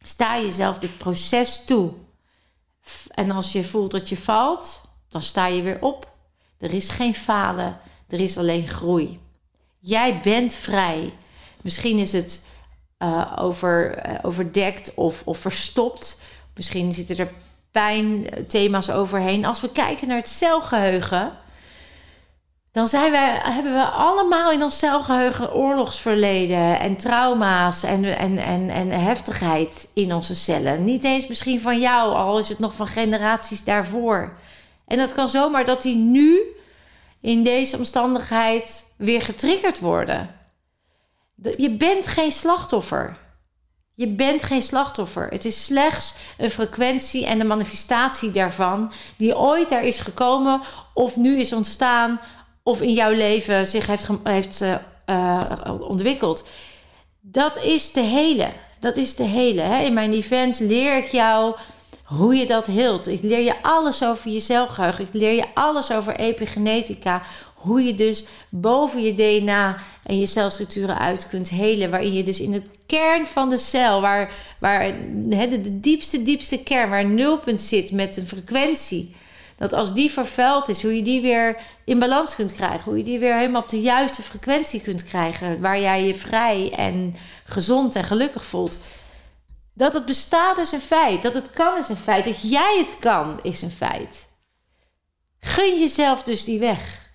Sta 0.02 0.40
jezelf 0.40 0.78
dit 0.78 0.98
proces 0.98 1.64
toe. 1.64 1.92
En 3.10 3.30
als 3.30 3.52
je 3.52 3.64
voelt 3.64 3.90
dat 3.90 4.08
je 4.08 4.16
valt, 4.16 4.80
dan 5.08 5.22
sta 5.22 5.46
je 5.46 5.62
weer 5.62 5.78
op. 5.80 6.08
Er 6.58 6.74
is 6.74 6.88
geen 6.88 7.14
falen, 7.14 7.78
er 8.08 8.20
is 8.20 8.38
alleen 8.38 8.68
groei. 8.68 9.20
Jij 9.78 10.20
bent 10.20 10.54
vrij. 10.54 11.12
Misschien 11.62 11.98
is 11.98 12.12
het 12.12 12.46
uh, 12.98 13.32
over, 13.36 14.06
uh, 14.08 14.18
overdekt 14.22 14.94
of, 14.94 15.22
of 15.24 15.38
verstopt. 15.38 16.20
Misschien 16.54 16.92
zitten 16.92 17.18
er 17.18 17.32
pijnthema's 17.70 18.90
overheen. 18.90 19.44
Als 19.44 19.60
we 19.60 19.72
kijken 19.72 20.08
naar 20.08 20.16
het 20.16 20.28
celgeheugen, 20.28 21.32
dan 22.72 22.86
zijn 22.86 23.14
hebben 23.54 23.72
we 23.72 23.84
allemaal 23.84 24.50
in 24.50 24.62
ons 24.62 24.78
celgeheugen 24.78 25.54
oorlogsverleden 25.54 26.80
en 26.80 26.96
trauma's 26.96 27.82
en, 27.82 28.18
en, 28.18 28.38
en, 28.38 28.70
en 28.70 28.90
heftigheid 28.90 29.90
in 29.94 30.14
onze 30.14 30.34
cellen. 30.34 30.84
Niet 30.84 31.04
eens 31.04 31.26
misschien 31.26 31.60
van 31.60 31.80
jou, 31.80 32.14
al 32.14 32.38
is 32.38 32.48
het 32.48 32.58
nog 32.58 32.74
van 32.74 32.86
generaties 32.86 33.64
daarvoor. 33.64 34.38
En 34.86 34.98
dat 34.98 35.12
kan 35.12 35.28
zomaar 35.28 35.64
dat 35.64 35.82
die 35.82 35.96
nu 35.96 36.40
in 37.20 37.42
deze 37.42 37.76
omstandigheid 37.76 38.94
weer 38.96 39.22
getriggerd 39.22 39.80
worden. 39.80 40.34
Je 41.56 41.76
bent 41.76 42.06
geen 42.06 42.32
slachtoffer. 42.32 43.16
Je 43.94 44.08
bent 44.08 44.42
geen 44.42 44.62
slachtoffer. 44.62 45.28
Het 45.28 45.44
is 45.44 45.64
slechts 45.64 46.14
een 46.38 46.50
frequentie 46.50 47.26
en 47.26 47.38
de 47.38 47.44
manifestatie 47.44 48.30
daarvan 48.30 48.92
die 49.16 49.38
ooit 49.38 49.68
daar 49.68 49.84
is 49.84 50.00
gekomen 50.00 50.60
of 50.94 51.16
nu 51.16 51.38
is 51.38 51.52
ontstaan 51.52 52.20
of 52.70 52.80
in 52.80 52.92
jouw 52.92 53.12
leven 53.12 53.66
zich 53.66 53.86
heeft, 53.86 54.08
heeft 54.24 54.64
uh, 55.06 55.50
ontwikkeld. 55.80 56.48
Dat 57.20 57.62
is 57.62 57.92
de 57.92 58.00
hele. 58.00 58.46
Dat 58.80 58.96
is 58.96 59.14
de 59.14 59.24
hele. 59.24 59.60
Hè? 59.60 59.82
In 59.84 59.92
mijn 59.94 60.12
events 60.12 60.58
leer 60.58 60.96
ik 60.96 61.08
jou 61.08 61.56
hoe 62.04 62.34
je 62.34 62.46
dat 62.46 62.66
hield. 62.66 63.08
Ik 63.08 63.22
leer 63.22 63.44
je 63.44 63.62
alles 63.62 64.04
over 64.04 64.30
je 64.30 64.40
celgeheugen. 64.40 65.04
Ik 65.04 65.12
leer 65.12 65.34
je 65.34 65.44
alles 65.54 65.92
over 65.92 66.16
epigenetica. 66.16 67.22
Hoe 67.54 67.82
je 67.82 67.94
dus 67.94 68.24
boven 68.48 69.02
je 69.02 69.14
DNA 69.14 69.76
en 70.04 70.20
je 70.20 70.26
celstructuren 70.26 70.98
uit 70.98 71.28
kunt 71.28 71.50
helen. 71.50 71.90
Waarin 71.90 72.12
je 72.12 72.22
dus 72.22 72.40
in 72.40 72.52
het 72.52 72.64
kern 72.86 73.26
van 73.26 73.48
de 73.48 73.58
cel, 73.58 74.00
waar, 74.00 74.32
waar 74.58 74.94
de, 75.14 75.60
de 75.60 75.80
diepste, 75.80 76.22
diepste 76.22 76.62
kern, 76.62 76.90
waar 76.90 77.04
nulpunt 77.04 77.60
zit 77.60 77.92
met 77.92 78.16
een 78.16 78.26
frequentie 78.26 79.14
dat 79.60 79.72
als 79.72 79.94
die 79.94 80.10
vervuild 80.10 80.68
is, 80.68 80.82
hoe 80.82 80.96
je 80.96 81.02
die 81.02 81.20
weer 81.20 81.56
in 81.84 81.98
balans 81.98 82.34
kunt 82.34 82.52
krijgen. 82.52 82.82
Hoe 82.84 82.98
je 82.98 83.04
die 83.04 83.18
weer 83.18 83.34
helemaal 83.34 83.62
op 83.62 83.68
de 83.68 83.80
juiste 83.80 84.22
frequentie 84.22 84.80
kunt 84.80 85.04
krijgen. 85.04 85.60
Waar 85.60 85.80
jij 85.80 86.06
je 86.06 86.14
vrij 86.14 86.72
en 86.76 87.14
gezond 87.44 87.94
en 87.94 88.04
gelukkig 88.04 88.44
voelt. 88.44 88.78
Dat 89.74 89.94
het 89.94 90.04
bestaat 90.04 90.58
is 90.58 90.72
een 90.72 90.80
feit. 90.80 91.22
Dat 91.22 91.34
het 91.34 91.50
kan 91.50 91.78
is 91.78 91.88
een 91.88 91.96
feit. 91.96 92.24
Dat 92.24 92.50
jij 92.50 92.76
het 92.78 92.96
kan 93.00 93.38
is 93.42 93.62
een 93.62 93.70
feit. 93.70 94.28
Gun 95.40 95.78
jezelf 95.78 96.22
dus 96.22 96.44
die 96.44 96.58
weg. 96.58 97.08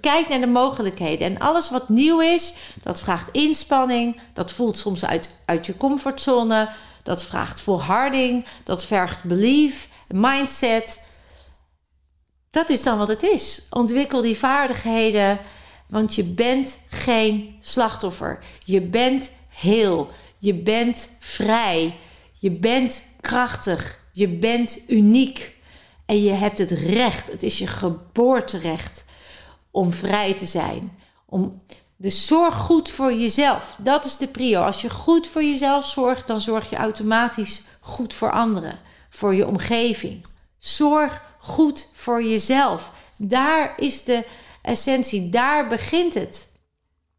Kijk 0.00 0.28
naar 0.28 0.40
de 0.40 0.46
mogelijkheden. 0.46 1.26
En 1.26 1.38
alles 1.38 1.70
wat 1.70 1.88
nieuw 1.88 2.20
is, 2.20 2.54
dat 2.82 3.00
vraagt 3.00 3.30
inspanning. 3.32 4.20
Dat 4.32 4.52
voelt 4.52 4.78
soms 4.78 5.04
uit, 5.04 5.42
uit 5.44 5.66
je 5.66 5.76
comfortzone. 5.76 6.68
Dat 7.02 7.24
vraagt 7.24 7.60
volharding. 7.60 8.46
Dat 8.64 8.84
vergt 8.84 9.24
belief, 9.24 9.88
mindset. 10.08 11.04
Dat 12.50 12.70
is 12.70 12.82
dan 12.82 12.98
wat 12.98 13.08
het 13.08 13.22
is. 13.22 13.66
Ontwikkel 13.70 14.22
die 14.22 14.36
vaardigheden, 14.36 15.38
want 15.88 16.14
je 16.14 16.24
bent 16.24 16.78
geen 16.88 17.56
slachtoffer. 17.60 18.38
Je 18.64 18.80
bent 18.80 19.32
heel. 19.48 20.10
Je 20.38 20.54
bent 20.54 21.10
vrij. 21.20 21.96
Je 22.32 22.50
bent 22.50 23.04
krachtig. 23.20 24.00
Je 24.12 24.28
bent 24.28 24.80
uniek. 24.88 25.54
En 26.06 26.22
je 26.22 26.30
hebt 26.30 26.58
het 26.58 26.70
recht, 26.70 27.30
het 27.30 27.42
is 27.42 27.58
je 27.58 27.66
geboorterecht 27.66 29.04
om 29.70 29.92
vrij 29.92 30.34
te 30.34 30.46
zijn. 30.46 30.98
Om, 31.26 31.62
dus 31.96 32.26
zorg 32.26 32.54
goed 32.54 32.88
voor 32.88 33.12
jezelf. 33.12 33.76
Dat 33.78 34.04
is 34.04 34.16
de 34.16 34.28
prio. 34.28 34.62
Als 34.62 34.80
je 34.82 34.90
goed 34.90 35.26
voor 35.26 35.44
jezelf 35.44 35.86
zorgt, 35.86 36.26
dan 36.26 36.40
zorg 36.40 36.70
je 36.70 36.76
automatisch 36.76 37.62
goed 37.80 38.14
voor 38.14 38.30
anderen, 38.30 38.78
voor 39.08 39.34
je 39.34 39.46
omgeving. 39.46 40.26
Zorg 40.58 41.22
goed 41.46 41.88
voor 41.92 42.22
jezelf. 42.22 42.92
Daar 43.16 43.74
is 43.76 44.04
de 44.04 44.26
essentie, 44.62 45.30
daar 45.30 45.66
begint 45.66 46.14
het. 46.14 46.54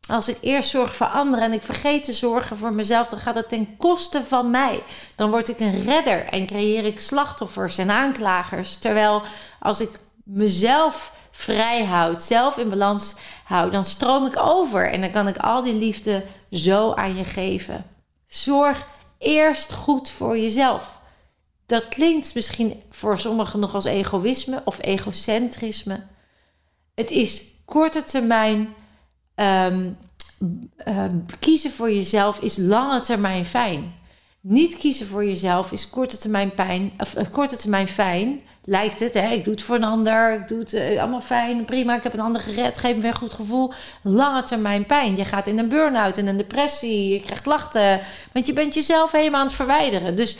Als 0.09 0.27
ik 0.27 0.37
eerst 0.41 0.69
zorg 0.69 0.95
voor 0.95 1.07
anderen 1.07 1.45
en 1.45 1.53
ik 1.53 1.61
vergeet 1.61 2.03
te 2.03 2.13
zorgen 2.13 2.57
voor 2.57 2.73
mezelf, 2.73 3.07
dan 3.07 3.19
gaat 3.19 3.35
het 3.35 3.49
ten 3.49 3.77
koste 3.77 4.23
van 4.23 4.51
mij. 4.51 4.83
Dan 5.15 5.29
word 5.29 5.47
ik 5.47 5.59
een 5.59 5.83
redder 5.83 6.25
en 6.25 6.45
creëer 6.45 6.85
ik 6.85 6.99
slachtoffers 6.99 7.77
en 7.77 7.89
aanklagers. 7.89 8.77
Terwijl 8.77 9.21
als 9.59 9.79
ik 9.79 9.99
mezelf 10.23 11.11
vrij 11.31 11.85
houd, 11.85 12.23
zelf 12.23 12.57
in 12.57 12.69
balans 12.69 13.15
houd, 13.43 13.71
dan 13.71 13.85
stroom 13.85 14.25
ik 14.25 14.37
over 14.37 14.91
en 14.91 15.01
dan 15.01 15.11
kan 15.11 15.27
ik 15.27 15.37
al 15.37 15.63
die 15.63 15.73
liefde 15.73 16.23
zo 16.51 16.93
aan 16.93 17.15
je 17.15 17.25
geven. 17.25 17.85
Zorg 18.27 18.87
eerst 19.17 19.73
goed 19.73 20.09
voor 20.09 20.37
jezelf. 20.37 20.99
Dat 21.67 21.87
klinkt 21.87 22.35
misschien 22.35 22.81
voor 22.89 23.19
sommigen 23.19 23.59
nog 23.59 23.73
als 23.73 23.85
egoïsme 23.85 24.61
of 24.65 24.81
egocentrisme. 24.81 26.03
Het 26.95 27.11
is 27.11 27.43
korte 27.65 28.03
termijn 28.03 28.73
ehm, 29.35 29.89
ehm, 30.77 31.17
kiezen 31.39 31.71
voor 31.71 31.91
jezelf 31.91 32.39
is 32.39 32.57
lange 32.57 33.01
termijn 33.01 33.45
fijn. 33.45 33.95
Niet 34.41 34.77
kiezen 34.77 35.07
voor 35.07 35.25
jezelf 35.25 35.71
is 35.71 35.89
korte 35.89 36.17
termijn 36.17 36.53
pijn, 36.53 36.93
of 36.97 37.17
uh, 37.17 37.23
korte 37.31 37.57
termijn 37.57 37.87
fijn. 37.87 38.39
Lijkt 38.63 38.99
het, 38.99 39.13
hè? 39.13 39.29
Ik 39.29 39.43
doe 39.43 39.53
het 39.53 39.63
voor 39.63 39.75
een 39.75 39.83
ander, 39.83 40.33
ik 40.33 40.47
doe 40.47 40.59
het 40.59 40.73
uh, 40.73 40.99
allemaal 40.99 41.21
fijn, 41.21 41.65
prima, 41.65 41.95
ik 41.95 42.03
heb 42.03 42.13
een 42.13 42.19
ander 42.19 42.41
gered, 42.41 42.77
geef 42.77 42.95
me 42.95 43.01
weer 43.01 43.09
een 43.09 43.17
goed 43.17 43.33
gevoel. 43.33 43.73
Lange 44.01 44.43
termijn 44.43 44.85
pijn. 44.85 45.15
Je 45.15 45.25
gaat 45.25 45.47
in 45.47 45.59
een 45.59 45.69
burn-out, 45.69 46.17
in 46.17 46.27
een 46.27 46.37
depressie, 46.37 47.13
je 47.13 47.19
krijgt 47.19 47.43
klachten, 47.43 47.99
want 48.31 48.47
je 48.47 48.53
bent 48.53 48.73
jezelf 48.73 49.11
helemaal 49.11 49.39
aan 49.39 49.45
het 49.45 49.55
verwijderen. 49.55 50.15
Dus 50.15 50.37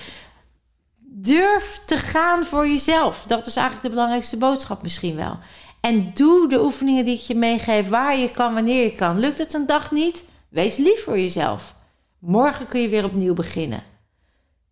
durf 1.28 1.82
te 1.86 1.98
gaan 1.98 2.46
voor 2.46 2.68
jezelf. 2.68 3.24
Dat 3.28 3.48
is 3.48 3.56
eigenlijk 3.56 3.88
de 3.88 3.94
belangrijkste 3.94 4.38
boodschap 4.38 4.82
misschien 4.82 5.16
wel. 5.16 5.40
En 5.82 6.12
doe 6.14 6.50
de 6.50 6.64
oefeningen 6.64 7.06
die 7.06 7.16
ik 7.16 7.22
je 7.22 7.36
meegeef, 7.36 7.90
waar 7.90 8.18
je 8.18 8.32
kan, 8.32 8.54
wanneer 8.54 8.84
je 8.84 8.94
kan. 8.94 9.20
Lukt 9.20 9.38
het 9.38 9.54
een 9.54 9.66
dag 9.66 9.92
niet? 9.92 10.26
Wees 10.50 10.78
lief 10.78 11.04
voor 11.04 11.20
jezelf. 11.20 11.76
Morgen 12.20 12.68
kun 12.68 12.82
je 12.82 12.90
weer 12.90 13.04
opnieuw 13.04 13.34
beginnen. 13.34 13.84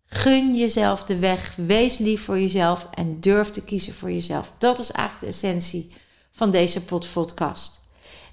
Gun 0.06 0.54
jezelf 0.54 1.02
de 1.02 1.18
weg, 1.18 1.56
wees 1.56 1.98
lief 1.98 2.24
voor 2.24 2.38
jezelf 2.38 2.88
en 2.94 3.20
durf 3.20 3.50
te 3.50 3.62
kiezen 3.62 3.94
voor 3.94 4.10
jezelf. 4.10 4.52
Dat 4.58 4.78
is 4.78 4.90
eigenlijk 4.90 5.26
de 5.26 5.32
essentie 5.38 5.94
van 6.30 6.50
deze 6.50 6.84
podcast. 6.84 7.85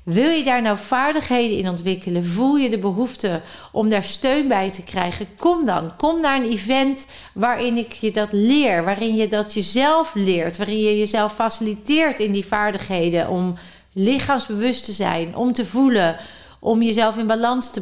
Wil 0.04 0.30
je 0.30 0.44
daar 0.44 0.62
nou 0.62 0.78
vaardigheden 0.78 1.58
in 1.58 1.70
ontwikkelen? 1.70 2.26
Voel 2.26 2.56
je 2.56 2.70
de 2.70 2.80
behoefte 2.80 3.42
om 3.72 3.90
daar 3.90 4.04
steun 4.04 4.48
bij 4.48 4.72
te 4.72 4.84
krijgen? 4.84 5.28
Kom 5.38 5.66
dan. 5.66 5.96
Kom 5.96 6.22
naar 6.22 6.36
een 6.36 6.52
event 6.52 7.08
waarin 7.34 7.78
ik 7.78 7.94
je 7.94 8.12
dat 8.12 8.28
leer. 8.32 8.84
Waarin 8.84 9.16
je 9.16 9.28
dat 9.28 9.54
jezelf 9.54 10.14
leert. 10.14 10.58
Waarin 10.58 10.80
je 10.80 10.98
jezelf 10.98 11.34
faciliteert 11.34 12.20
in 12.20 12.32
die 12.32 12.46
vaardigheden. 12.46 13.30
Om 13.30 13.56
lichaamsbewust 13.94 14.86
te 14.86 14.92
zijn. 14.92 15.36
Om 15.36 15.54
te 15.54 15.66
voelen. 15.66 16.16
Om 16.60 16.82
jezelf 16.82 17.18
in 17.18 17.28
balans 17.28 17.72
te, 17.72 17.82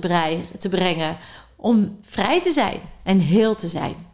te 0.58 0.70
brengen. 0.70 1.18
Om 1.56 2.00
vrij 2.02 2.42
te 2.42 2.52
zijn 2.52 2.80
en 3.04 3.20
heel 3.20 3.56
te 3.56 3.68
zijn. 3.68 4.10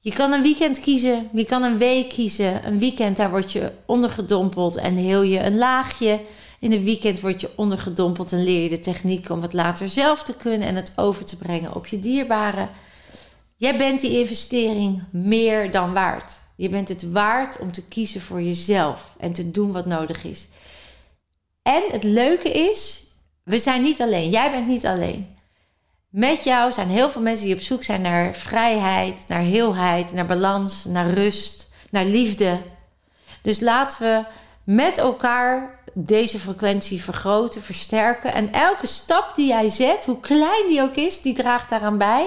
Je 0.00 0.12
kan 0.12 0.32
een 0.32 0.42
weekend 0.42 0.80
kiezen, 0.80 1.28
je 1.32 1.44
kan 1.44 1.62
een 1.62 1.78
week 1.78 2.08
kiezen. 2.08 2.66
Een 2.66 2.78
weekend, 2.78 3.16
daar 3.16 3.30
word 3.30 3.52
je 3.52 3.72
ondergedompeld 3.86 4.76
en 4.76 4.96
heel 4.96 5.22
je 5.22 5.40
een 5.40 5.58
laagje. 5.58 6.20
In 6.60 6.72
een 6.72 6.84
weekend 6.84 7.20
word 7.20 7.40
je 7.40 7.50
ondergedompeld 7.56 8.32
en 8.32 8.44
leer 8.44 8.62
je 8.62 8.68
de 8.68 8.80
techniek 8.80 9.28
om 9.28 9.42
het 9.42 9.52
later 9.52 9.88
zelf 9.88 10.22
te 10.22 10.34
kunnen 10.34 10.68
en 10.68 10.76
het 10.76 10.92
over 10.96 11.24
te 11.24 11.36
brengen 11.36 11.74
op 11.74 11.86
je 11.86 11.98
dierbaren. 11.98 12.70
Jij 13.56 13.78
bent 13.78 14.00
die 14.00 14.18
investering 14.18 15.02
meer 15.10 15.70
dan 15.70 15.92
waard. 15.92 16.32
Je 16.56 16.68
bent 16.68 16.88
het 16.88 17.12
waard 17.12 17.58
om 17.58 17.72
te 17.72 17.88
kiezen 17.88 18.20
voor 18.20 18.42
jezelf 18.42 19.16
en 19.18 19.32
te 19.32 19.50
doen 19.50 19.72
wat 19.72 19.86
nodig 19.86 20.24
is. 20.24 20.48
En 21.62 21.82
het 21.90 22.02
leuke 22.02 22.50
is, 22.52 23.04
we 23.42 23.58
zijn 23.58 23.82
niet 23.82 24.00
alleen. 24.00 24.30
Jij 24.30 24.50
bent 24.50 24.66
niet 24.66 24.86
alleen. 24.86 25.36
Met 26.08 26.44
jou 26.44 26.72
zijn 26.72 26.88
heel 26.88 27.08
veel 27.08 27.20
mensen 27.20 27.46
die 27.46 27.54
op 27.54 27.60
zoek 27.60 27.82
zijn 27.82 28.00
naar 28.00 28.34
vrijheid, 28.34 29.24
naar 29.28 29.40
heelheid, 29.40 30.12
naar 30.12 30.26
balans, 30.26 30.84
naar 30.84 31.10
rust, 31.10 31.72
naar 31.90 32.04
liefde. 32.04 32.60
Dus 33.42 33.60
laten 33.60 34.00
we 34.00 34.24
met 34.64 34.98
elkaar 34.98 35.80
deze 35.98 36.38
frequentie 36.38 37.02
vergroten, 37.02 37.62
versterken. 37.62 38.34
En 38.34 38.52
elke 38.52 38.86
stap 38.86 39.32
die 39.34 39.46
jij 39.46 39.68
zet, 39.68 40.04
hoe 40.04 40.20
klein 40.20 40.66
die 40.68 40.82
ook 40.82 40.94
is, 40.94 41.22
die 41.22 41.34
draagt 41.34 41.70
daaraan 41.70 41.98
bij. 41.98 42.26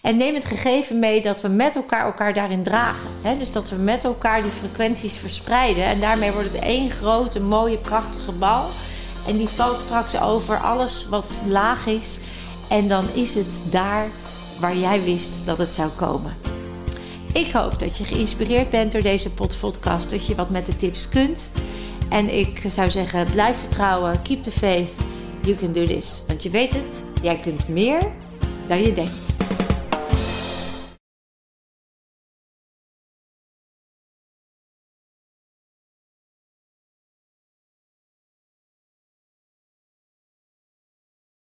En 0.00 0.16
neem 0.16 0.34
het 0.34 0.44
gegeven 0.44 0.98
mee 0.98 1.22
dat 1.22 1.40
we 1.40 1.48
met 1.48 1.76
elkaar 1.76 2.04
elkaar 2.04 2.34
daarin 2.34 2.62
dragen. 2.62 3.08
Dus 3.38 3.52
dat 3.52 3.70
we 3.70 3.76
met 3.76 4.04
elkaar 4.04 4.42
die 4.42 4.50
frequenties 4.50 5.16
verspreiden. 5.16 5.84
En 5.84 6.00
daarmee 6.00 6.32
wordt 6.32 6.52
het 6.52 6.62
één 6.62 6.90
grote, 6.90 7.40
mooie, 7.40 7.76
prachtige 7.76 8.32
bal. 8.32 8.68
En 9.26 9.36
die 9.36 9.48
valt 9.48 9.78
straks 9.78 10.20
over 10.20 10.60
alles 10.60 11.08
wat 11.08 11.42
laag 11.48 11.86
is. 11.86 12.18
En 12.68 12.88
dan 12.88 13.04
is 13.14 13.34
het 13.34 13.62
daar 13.70 14.06
waar 14.60 14.76
jij 14.76 15.02
wist 15.02 15.30
dat 15.44 15.58
het 15.58 15.72
zou 15.72 15.88
komen. 15.88 16.36
Ik 17.32 17.50
hoop 17.50 17.78
dat 17.78 17.96
je 17.96 18.04
geïnspireerd 18.04 18.70
bent 18.70 18.92
door 18.92 19.02
deze 19.02 19.30
podcast, 19.30 20.10
dat 20.10 20.26
je 20.26 20.34
wat 20.34 20.50
met 20.50 20.66
de 20.66 20.76
tips 20.76 21.08
kunt. 21.08 21.50
En 22.08 22.38
ik 22.38 22.64
zou 22.68 22.90
zeggen, 22.90 23.26
blijf 23.32 23.58
vertrouwen, 23.58 24.22
keep 24.22 24.42
the 24.42 24.50
faith, 24.50 24.92
you 25.42 25.56
can 25.56 25.72
do 25.72 25.84
this. 25.84 26.24
Want 26.26 26.42
je 26.42 26.50
weet 26.50 26.74
het, 26.74 27.02
jij 27.22 27.36
kunt 27.36 27.68
meer 27.68 28.00
dan 28.68 28.80
je 28.80 28.92
denkt. 28.92 29.36